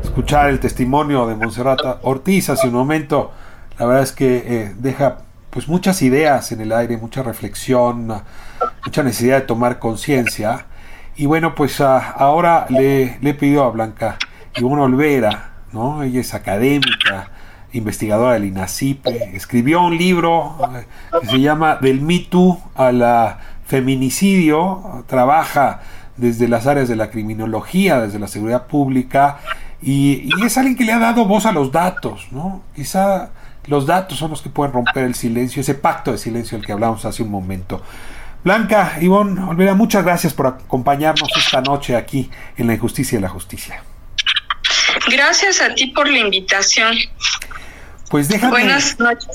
[0.03, 3.31] Escuchar el testimonio de Monserrat Ortiz hace un momento,
[3.79, 8.13] la verdad es que eh, deja pues muchas ideas en el aire, mucha reflexión,
[8.85, 10.67] mucha necesidad de tomar conciencia.
[11.15, 14.19] Y bueno, pues uh, ahora le, le, he pedido a Blanca
[14.57, 16.03] Ivonne Olvera, ¿no?
[16.03, 17.31] Ella es académica,
[17.73, 20.57] investigadora del INACIPE, escribió un libro
[21.21, 25.81] que se llama Del mito a la feminicidio, trabaja
[26.15, 29.39] desde las áreas de la criminología, desde la seguridad pública,
[29.81, 32.63] y, y, es alguien que le ha dado voz a los datos, ¿no?
[32.75, 33.29] Quizá
[33.67, 36.71] los datos son los que pueden romper el silencio, ese pacto de silencio del que
[36.71, 37.83] hablamos hace un momento.
[38.43, 43.29] Blanca, Ivonne, Olvera, muchas gracias por acompañarnos esta noche aquí en La Injusticia y la
[43.29, 43.83] Justicia.
[45.09, 46.95] Gracias a ti por la invitación.
[48.09, 48.51] Pues déjame.
[48.51, 49.27] Buenas noches.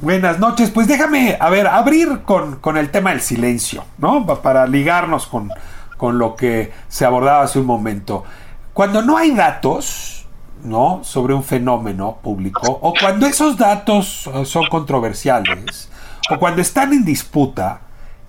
[0.00, 0.70] Buenas noches.
[0.70, 4.26] Pues déjame, a ver, abrir con, con el tema del silencio, ¿no?
[4.42, 5.50] Para ligarnos con,
[5.96, 8.24] con lo que se abordaba hace un momento.
[8.72, 10.26] Cuando no hay datos,
[10.62, 11.02] ¿no?
[11.04, 15.88] Sobre un fenómeno público, o cuando esos datos son controversiales,
[16.30, 17.80] o cuando están en disputa,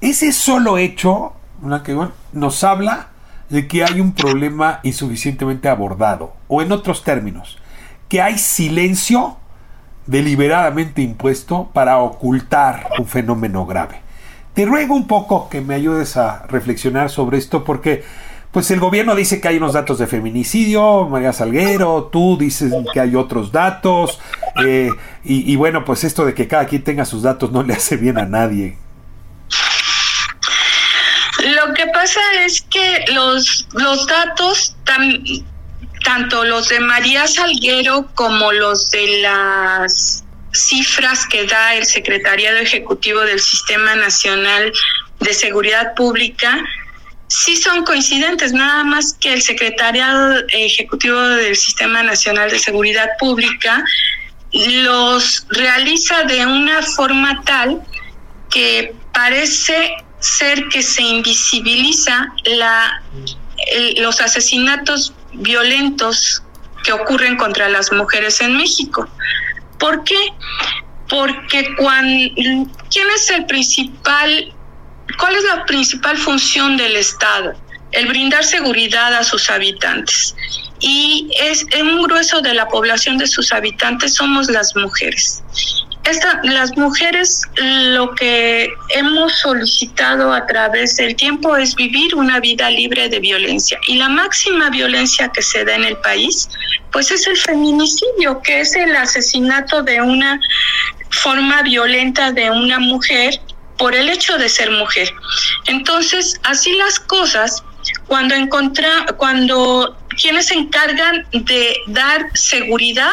[0.02, 3.08] ese solo hecho una que, bueno, nos habla
[3.50, 7.58] de que hay un problema insuficientemente abordado, o en otros términos,
[8.10, 9.38] que hay silencio
[10.08, 14.02] deliberadamente impuesto para ocultar un fenómeno grave.
[14.54, 18.04] Te ruego un poco que me ayudes a reflexionar sobre esto porque
[18.52, 23.02] pues el gobierno dice que hay unos datos de feminicidio, María Salguero, tú dices que
[23.02, 24.22] hay otros datos,
[24.66, 24.90] eh,
[25.26, 27.98] y, y, bueno, pues esto de que cada quien tenga sus datos no le hace
[27.98, 28.78] bien a nadie.
[31.44, 34.76] Lo que pasa es que los, los datos,
[36.04, 43.22] tanto los de María Salguero como los de las cifras que da el Secretariado Ejecutivo
[43.22, 44.72] del Sistema Nacional
[45.20, 46.64] de Seguridad Pública,
[47.28, 53.84] sí son coincidentes, nada más que el Secretariado Ejecutivo del Sistema Nacional de Seguridad Pública
[54.52, 57.82] los realiza de una forma tal
[58.52, 63.02] que parece ser que se invisibiliza la,
[63.98, 66.44] los asesinatos violentos
[66.84, 69.08] que ocurren contra las mujeres en México.
[69.80, 70.34] ¿Por qué?
[71.10, 72.34] Porque cuando,
[72.90, 74.54] ¿quién es el principal
[75.18, 77.54] ¿Cuál es la principal función del Estado?
[77.92, 80.36] El brindar seguridad a sus habitantes.
[80.80, 85.44] Y es en un grueso de la población de sus habitantes somos las mujeres.
[86.06, 92.70] Esta, las mujeres lo que hemos solicitado a través del tiempo es vivir una vida
[92.70, 93.80] libre de violencia.
[93.88, 96.48] Y la máxima violencia que se da en el país,
[96.92, 100.40] pues es el feminicidio, que es el asesinato de una
[101.10, 103.40] forma violenta de una mujer
[103.78, 105.12] por el hecho de ser mujer.
[105.66, 107.64] Entonces, así las cosas,
[108.08, 113.12] cuando encontra, cuando quienes se encargan de dar seguridad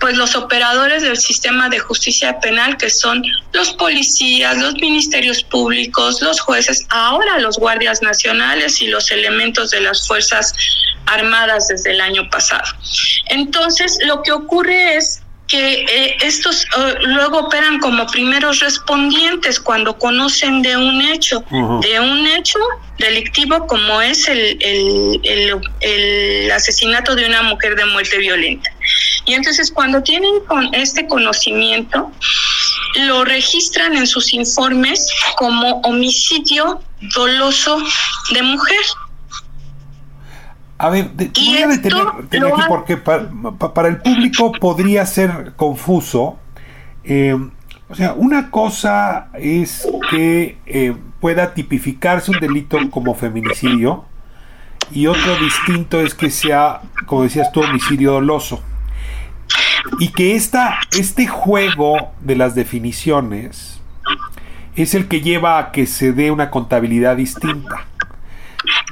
[0.00, 3.22] pues los operadores del sistema de justicia penal, que son
[3.52, 9.80] los policías, los ministerios públicos, los jueces, ahora los guardias nacionales y los elementos de
[9.80, 10.52] las Fuerzas
[11.06, 12.64] Armadas desde el año pasado.
[13.26, 19.98] Entonces, lo que ocurre es que eh, estos eh, luego operan como primeros respondientes cuando
[19.98, 21.42] conocen de un hecho,
[21.80, 22.58] de un hecho
[22.98, 28.70] delictivo como es el, el, el, asesinato de una mujer de muerte violenta.
[29.24, 32.12] Y entonces cuando tienen con este conocimiento,
[33.06, 36.82] lo registran en sus informes como homicidio
[37.14, 37.82] doloso
[38.32, 38.80] de mujer.
[40.78, 46.38] A ver, te, voy a detener, aquí porque para, el público podría ser confuso.
[47.02, 47.36] Eh,
[47.88, 54.04] o sea, una cosa es que eh, pueda tipificarse un delito como feminicidio
[54.92, 58.62] y otro distinto es que sea, como decías tú, homicidio doloso.
[59.98, 63.80] Y que esta, este juego de las definiciones
[64.76, 67.86] es el que lleva a que se dé una contabilidad distinta.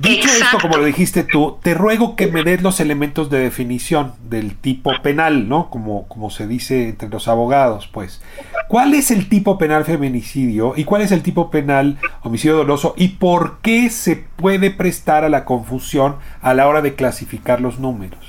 [0.01, 4.15] Dicho esto, como lo dijiste tú, te ruego que me des los elementos de definición
[4.29, 5.71] del tipo penal, ¿no?
[5.71, 8.21] Como, como se dice entre los abogados, pues.
[8.69, 13.09] ¿Cuál es el tipo penal feminicidio y cuál es el tipo penal homicidio doloso y
[13.09, 18.21] por qué se puede prestar a la confusión a la hora de clasificar los números?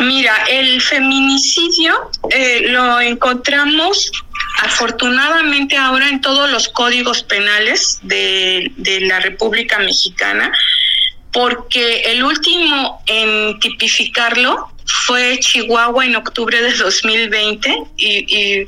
[0.00, 1.92] Mira, el feminicidio
[2.30, 4.12] eh, lo encontramos
[4.58, 10.52] afortunadamente ahora en todos los códigos penales de, la República Mexicana,
[11.32, 14.68] porque el último en tipificarlo
[15.06, 18.66] fue Chihuahua en octubre de 2020 y,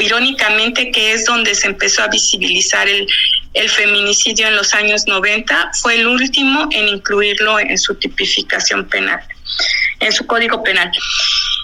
[0.00, 3.06] irónicamente que es donde se empezó a visibilizar el,
[3.54, 9.20] el feminicidio en los años 90, fue el último en incluirlo en su tipificación penal,
[10.00, 10.90] en su código penal.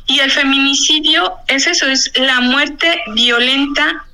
[0.06, 4.04] Y el feminicidio es eso, es la muerte violenta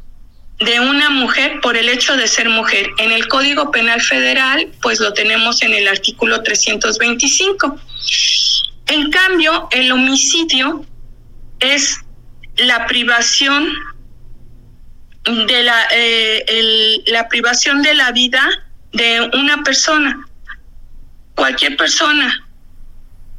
[0.60, 2.88] de una mujer por el hecho de ser mujer.
[2.98, 7.76] En el Código Penal Federal, pues lo tenemos en el artículo 325.
[8.88, 10.84] En cambio, el homicidio
[11.60, 12.00] es
[12.56, 13.68] la privación
[15.24, 18.46] de la, eh, la privación de la vida
[18.92, 20.26] de una persona,
[21.34, 22.43] cualquier persona.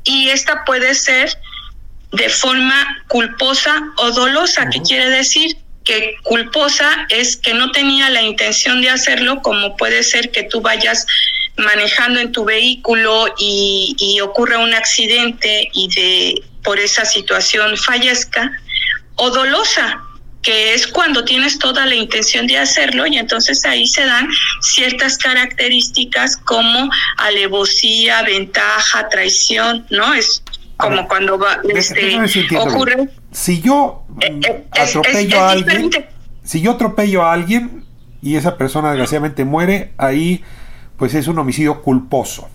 [0.05, 1.37] Y esta puede ser
[2.11, 8.23] de forma culposa o dolosa, que quiere decir que culposa es que no tenía la
[8.23, 11.05] intención de hacerlo, como puede ser que tú vayas
[11.57, 18.51] manejando en tu vehículo y, y ocurra un accidente y de por esa situación fallezca,
[19.15, 20.04] o dolosa,
[20.45, 24.29] que es cuando tienes toda la intención de hacerlo y entonces ahí se dan
[24.61, 30.13] ciertas características como alevosía, ventaja, traición, ¿no?
[30.13, 30.43] Es
[30.77, 32.19] como cuando va, este,
[32.57, 33.09] ocurre.
[33.31, 35.89] Si yo eh, eh, atropello a alguien,
[36.43, 37.83] si yo atropello a alguien
[38.21, 40.43] y esa persona desgraciadamente muere, ahí
[40.97, 42.49] pues es un homicidio culposo.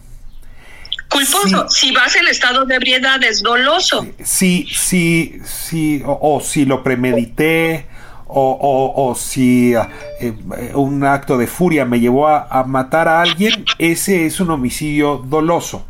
[1.11, 4.07] Culposo, si vas en estado de ebriedad es doloso.
[4.23, 7.87] Sí, sí, sí, o, si lo premedité,
[8.27, 10.35] o, o, si eh,
[10.75, 15.85] un acto de furia me llevó a, matar a alguien, ese es un homicidio doloso.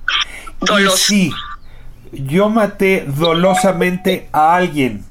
[0.61, 0.97] Doloso.
[0.97, 1.31] sí,
[2.13, 5.05] yo maté dolosamente a alguien,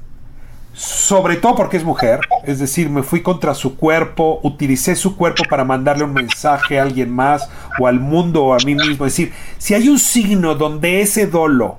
[0.80, 5.42] sobre todo porque es mujer, es decir, me fui contra su cuerpo, utilicé su cuerpo
[5.44, 9.04] para mandarle un mensaje a alguien más o al mundo o a mí mismo.
[9.04, 11.78] Es decir, si hay un signo donde ese dolo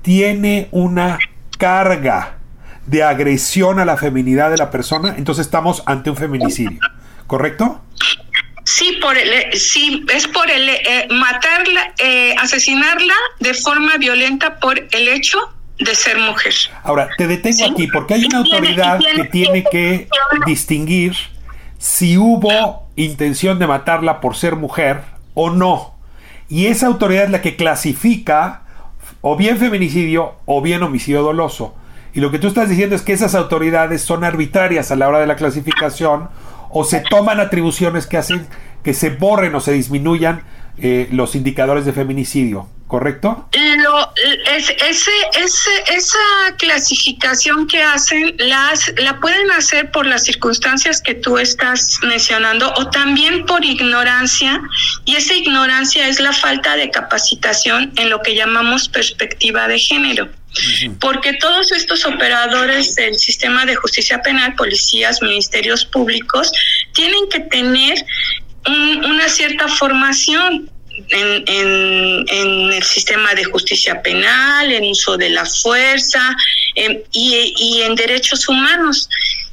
[0.00, 1.18] tiene una
[1.58, 2.38] carga
[2.86, 6.80] de agresión a la feminidad de la persona, entonces estamos ante un feminicidio,
[7.26, 7.82] ¿correcto?
[8.64, 14.58] Sí, por el, eh, sí, es por el eh, matarla, eh, asesinarla de forma violenta
[14.60, 15.38] por el hecho
[15.84, 16.54] de ser mujer.
[16.82, 20.08] Ahora, te detengo aquí porque hay una autoridad que tiene que
[20.46, 21.14] distinguir
[21.78, 25.02] si hubo intención de matarla por ser mujer
[25.34, 25.94] o no.
[26.48, 28.62] Y esa autoridad es la que clasifica
[29.20, 31.74] o bien feminicidio o bien homicidio doloso.
[32.12, 35.20] Y lo que tú estás diciendo es que esas autoridades son arbitrarias a la hora
[35.20, 36.28] de la clasificación
[36.70, 38.46] o se toman atribuciones que hacen
[38.82, 40.42] que se borren o se disminuyan
[40.78, 43.48] eh, los indicadores de feminicidio, ¿correcto?
[43.76, 44.12] Lo,
[44.52, 45.60] ese, ese,
[45.94, 52.74] esa clasificación que hacen las, la pueden hacer por las circunstancias que tú estás mencionando
[52.74, 54.60] o también por ignorancia
[55.04, 60.28] y esa ignorancia es la falta de capacitación en lo que llamamos perspectiva de género.
[60.98, 66.50] Porque todos estos operadores del sistema de justicia penal, policías, ministerios públicos,
[66.92, 68.04] tienen que tener
[68.66, 70.68] una cierta formación
[71.08, 76.36] en, en, el sistema de justicia penal, en uso de la fuerza
[76.74, 79.08] y, y en derechos humanos.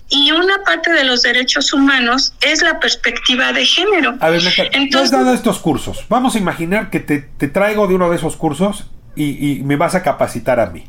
[0.10, 4.16] Y una parte de los derechos humanos es la perspectiva de género.
[4.22, 4.42] A ver,
[4.72, 6.06] Entonces, has dado estos cursos.
[6.08, 8.86] Vamos a imaginar que te, te traigo de uno de esos cursos
[9.16, 10.86] y, y, me vas a capacitar a mí.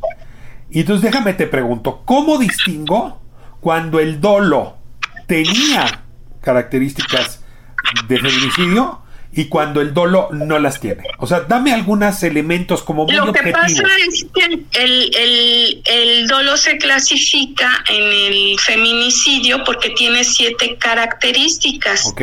[0.71, 3.21] Y entonces déjame te pregunto, ¿cómo distingo
[3.61, 4.77] cuando el dolo
[5.27, 6.05] tenía
[6.41, 7.43] características
[8.07, 9.03] de feminicidio
[9.33, 11.03] y cuando el dolo no las tiene.
[11.19, 16.57] O sea, dame algunos elementos como muy Lo que pasa es que el, el, dolo
[16.57, 22.07] se clasifica en el feminicidio porque tiene siete características.
[22.07, 22.23] Ok.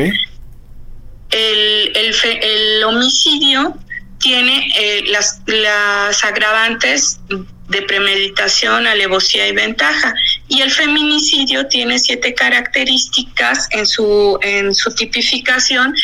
[1.30, 3.76] El, el, el homicidio
[4.18, 7.20] tiene eh, las, las agravantes
[7.68, 10.14] de premeditación, alevosía y ventaja.
[10.48, 15.94] Y el feminicidio tiene siete características en su, en su tipificación,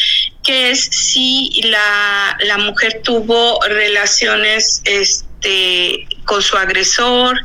[0.43, 7.39] que es si la, la mujer tuvo relaciones este, con su agresor,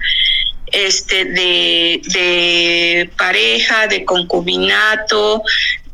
[0.72, 5.44] este, de, de pareja, de concubinato,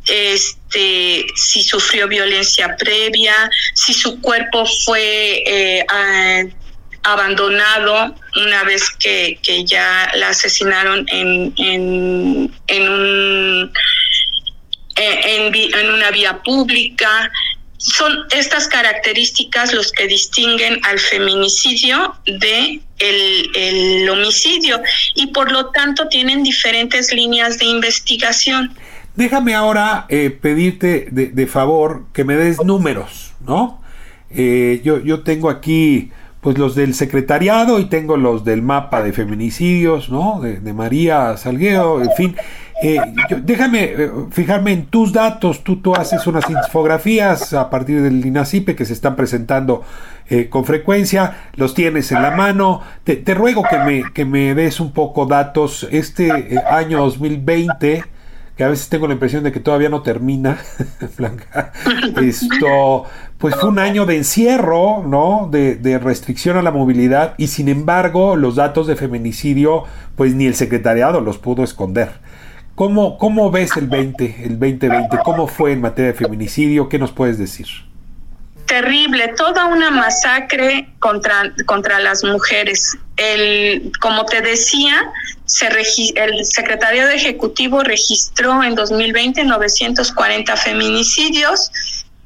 [0.06, 3.34] este, si sufrió violencia previa,
[3.74, 5.86] si su cuerpo fue eh,
[7.02, 13.72] abandonado una vez que, ya la asesinaron en, en, en, un,
[14.96, 17.30] en, una vía pública.
[17.76, 24.80] Son estas características los que distinguen al feminicidio de el, el homicidio
[25.14, 28.74] y por lo tanto tienen diferentes líneas de investigación.
[29.16, 33.80] Déjame ahora eh, pedirte de, de, favor que me des números, ¿no?
[34.30, 39.14] Eh, yo, yo tengo aquí pues los del secretariado y tengo los del mapa de
[39.14, 40.40] feminicidios, ¿no?
[40.42, 42.36] De, María Salguero, en fin.
[42.82, 43.00] Eh,
[43.42, 45.62] déjame eh, fijarme en tus datos.
[45.62, 49.82] Tú, tú haces unas infografías a partir del INACIPE que se están presentando
[50.28, 51.50] eh, con frecuencia.
[51.54, 52.82] Los tienes en la mano.
[53.04, 55.88] Te, ruego que me, que me des un poco datos.
[55.90, 58.04] Este año 2020
[58.56, 60.58] que a veces tengo la impresión de que todavía no termina.
[62.22, 63.04] Esto,
[63.36, 65.48] pues fue un año de encierro, ¿no?
[65.50, 69.82] De, de, restricción a la movilidad y sin embargo los datos de feminicidio,
[70.14, 72.23] pues ni el secretariado los pudo esconder.
[72.74, 75.18] ¿Cómo, cómo ves el 20, el 2020?
[75.24, 76.88] ¿Cómo fue en materia de feminicidio?
[76.88, 77.66] ¿Qué nos puedes decir?
[78.66, 82.96] terrible, toda una masacre contra, contra las mujeres.
[83.16, 85.12] El, como te decía,
[85.44, 91.70] se el secretario de Ejecutivo registró en 2020 940 feminicidios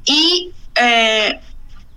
[0.05, 1.39] y eh,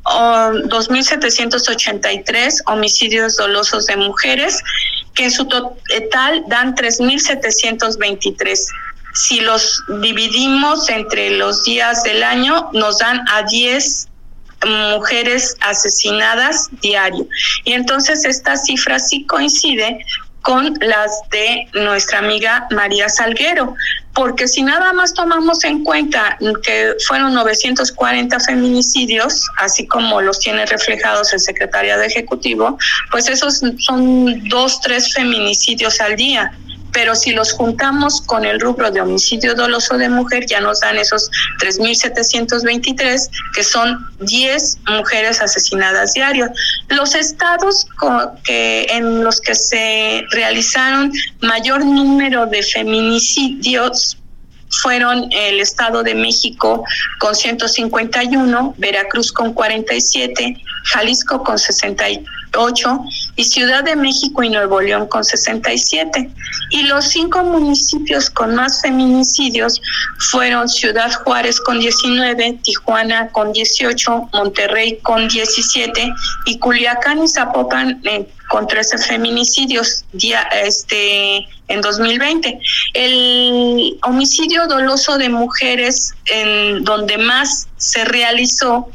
[0.04, 4.64] 2.783 homicidios dolosos de mujeres,
[5.14, 8.60] que en su total dan 3.723.
[9.14, 14.08] Si los dividimos entre los días del año, nos dan a 10
[14.66, 17.28] mujeres asesinadas diario.
[17.66, 20.06] Y entonces esta cifra sí coincide
[20.42, 23.76] con las de nuestra amiga María Salguero,
[24.14, 30.66] porque si nada más tomamos en cuenta que fueron 940 feminicidios, así como los tiene
[30.66, 32.78] reflejados el secretariado ejecutivo,
[33.12, 36.52] pues esos son dos, tres feminicidios al día
[36.94, 40.98] pero si los juntamos con el rubro de homicidio doloso de mujer, ya nos dan
[40.98, 41.30] esos
[41.60, 46.50] 3.723, que son 10 mujeres asesinadas diarios.
[46.90, 47.88] Los estados
[48.44, 51.12] que, en los que se realizaron
[51.42, 54.18] mayor número de feminicidios
[54.82, 56.84] fueron el Estado de México
[57.20, 63.04] con 151, Veracruz con 47, Jalisco con 68
[63.42, 66.30] y Ciudad de México y Nuevo León con 67.
[66.70, 69.82] Y los cinco municipios con más feminicidios
[70.20, 76.14] fueron Ciudad Juárez con 19, Tijuana con 18, Monterrey con 17
[76.46, 80.06] y Culiacán y Zapopan eh, con 13 feminicidios
[80.64, 81.38] este,
[81.68, 82.60] en 2020.
[82.94, 88.88] El homicidio doloso de mujeres en donde más se realizó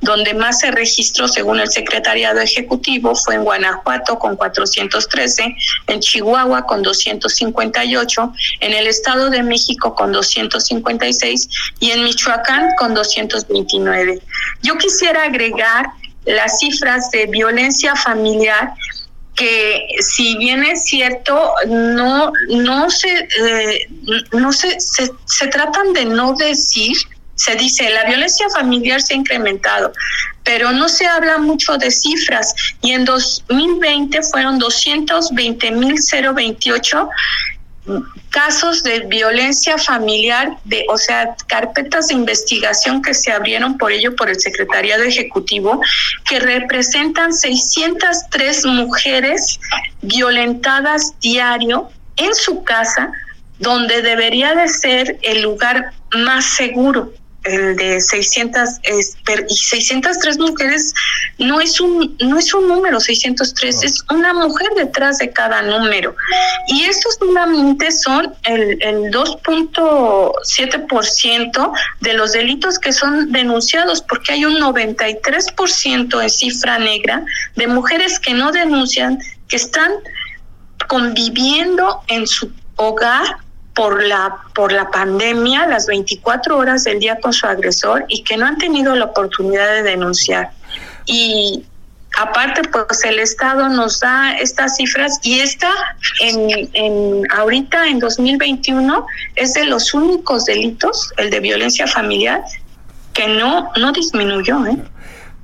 [0.00, 5.54] donde más se registró según el Secretariado Ejecutivo fue en Guanajuato con 413,
[5.86, 11.48] en Chihuahua con 258, en el Estado de México con 256
[11.80, 14.20] y en Michoacán con 229.
[14.62, 15.86] Yo quisiera agregar
[16.24, 18.72] las cifras de violencia familiar
[19.34, 23.88] que si bien es cierto no no se eh,
[24.32, 26.94] no se, se, se tratan de no decir
[27.40, 29.94] se dice la violencia familiar se ha incrementado,
[30.44, 32.54] pero no se habla mucho de cifras.
[32.82, 37.08] Y en 2020 fueron 220.028
[38.28, 44.14] casos de violencia familiar, de, o sea, carpetas de investigación que se abrieron por ello
[44.14, 45.80] por el Secretariado Ejecutivo,
[46.28, 49.58] que representan 603 mujeres
[50.02, 53.10] violentadas diario en su casa,
[53.58, 57.14] donde debería de ser el lugar más seguro
[57.44, 58.80] el de 600
[59.48, 60.92] y 603 mujeres
[61.38, 66.14] no es un no es un número 603 es una mujer detrás de cada número.
[66.68, 74.44] Y estos solamente son el, el 2.7% de los delitos que son denunciados porque hay
[74.44, 77.24] un 93% en cifra negra
[77.56, 79.18] de mujeres que no denuncian
[79.48, 79.90] que están
[80.88, 83.38] conviviendo en su hogar
[83.74, 88.36] por la, por la pandemia las 24 horas del día con su agresor y que
[88.36, 90.50] no han tenido la oportunidad de denunciar.
[91.06, 91.64] Y
[92.18, 95.70] aparte, pues el Estado nos da estas cifras y esta
[96.20, 99.06] en, en ahorita en 2021
[99.36, 102.42] es de los únicos delitos, el de violencia familiar,
[103.12, 104.66] que no, no disminuyó.
[104.66, 104.76] ¿eh?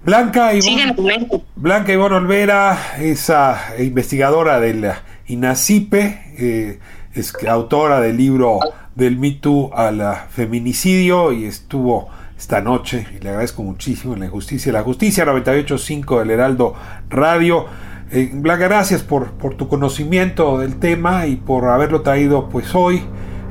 [0.05, 4.93] Blanca Ivonne, Blanca Ivonne Olvera, esa investigadora del
[5.27, 6.79] INACIPE, eh,
[7.17, 8.61] es autora del libro
[8.95, 14.73] Del mito al feminicidio y estuvo esta noche y le agradezco muchísimo en la injusticia.
[14.73, 16.75] La justicia 98.5 del Heraldo
[17.09, 17.67] Radio.
[18.11, 23.03] Eh, Blanca, gracias por, por, tu conocimiento del tema y por haberlo traído pues hoy.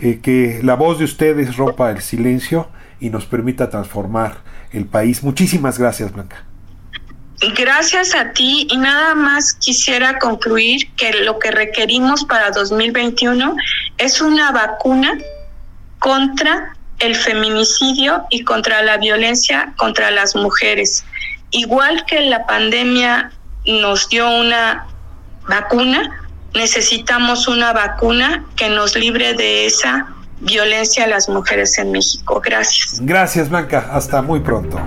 [0.01, 2.67] Eh, que la voz de ustedes rompa el silencio
[2.99, 4.37] y nos permita transformar
[4.71, 5.23] el país.
[5.23, 6.45] Muchísimas gracias, Blanca.
[7.53, 13.55] Gracias a ti y nada más quisiera concluir que lo que requerimos para 2021
[13.97, 15.17] es una vacuna
[15.99, 21.03] contra el feminicidio y contra la violencia contra las mujeres.
[21.51, 23.31] Igual que la pandemia
[23.65, 24.87] nos dio una
[25.47, 30.07] vacuna, necesitamos una vacuna que nos libre de esa
[30.39, 32.41] violencia a las mujeres en México.
[32.43, 32.99] Gracias.
[33.01, 33.89] Gracias, Blanca.
[33.91, 34.79] Hasta muy pronto.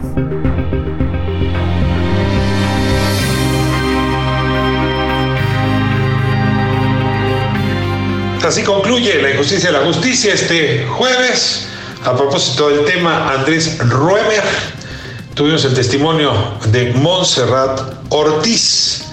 [8.48, 11.68] Así concluye la injusticia de la justicia este jueves.
[12.02, 14.42] A propósito del tema, Andrés Ruemer,
[15.34, 16.32] tuvimos el testimonio
[16.72, 17.78] de Montserrat
[18.08, 19.04] Ortiz.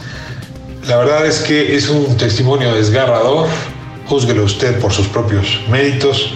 [0.88, 3.47] La verdad es que es un testimonio desgarrador.
[4.05, 6.31] Júzguelo usted por sus propios méritos,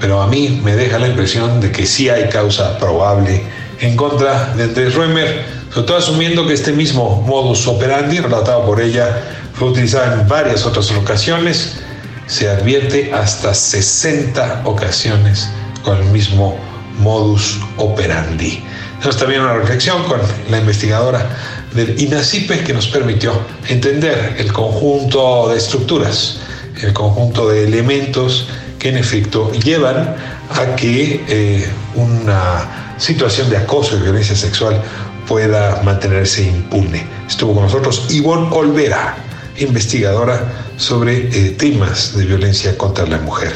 [0.00, 3.44] pero a mí me deja la impresión de que sí hay causa probable
[3.78, 8.80] en contra de Andrés Ruemer, sobre todo asumiendo que este mismo modus operandi relatado por
[8.80, 9.16] ella
[9.54, 11.81] fue utilizado en varias otras ocasiones
[12.26, 15.48] se advierte hasta 60 ocasiones
[15.82, 16.58] con el mismo
[16.98, 18.62] modus operandi.
[18.98, 20.20] Tenemos también una reflexión con
[20.50, 21.28] la investigadora
[21.74, 23.32] del INACIPE que nos permitió
[23.68, 26.38] entender el conjunto de estructuras,
[26.80, 28.46] el conjunto de elementos
[28.78, 30.14] que en efecto llevan
[30.50, 34.80] a que eh, una situación de acoso y violencia sexual
[35.26, 37.04] pueda mantenerse impune.
[37.26, 39.16] Estuvo con nosotros Ivonne Olvera,
[39.58, 43.52] investigadora sobre eh, temas de violencia contra la mujer.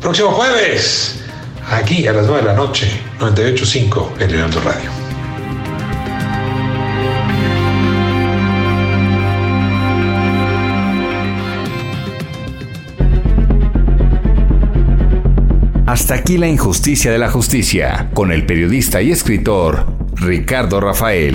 [0.00, 1.20] Próximo jueves,
[1.70, 4.90] aquí a las 9 de la noche, 98.5 en Heraldo Radio.
[15.86, 21.34] Hasta aquí la injusticia de la justicia, con el periodista y escritor Ricardo Rafael.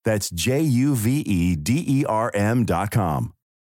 [0.03, 3.33] That's J U V E D E R M.com.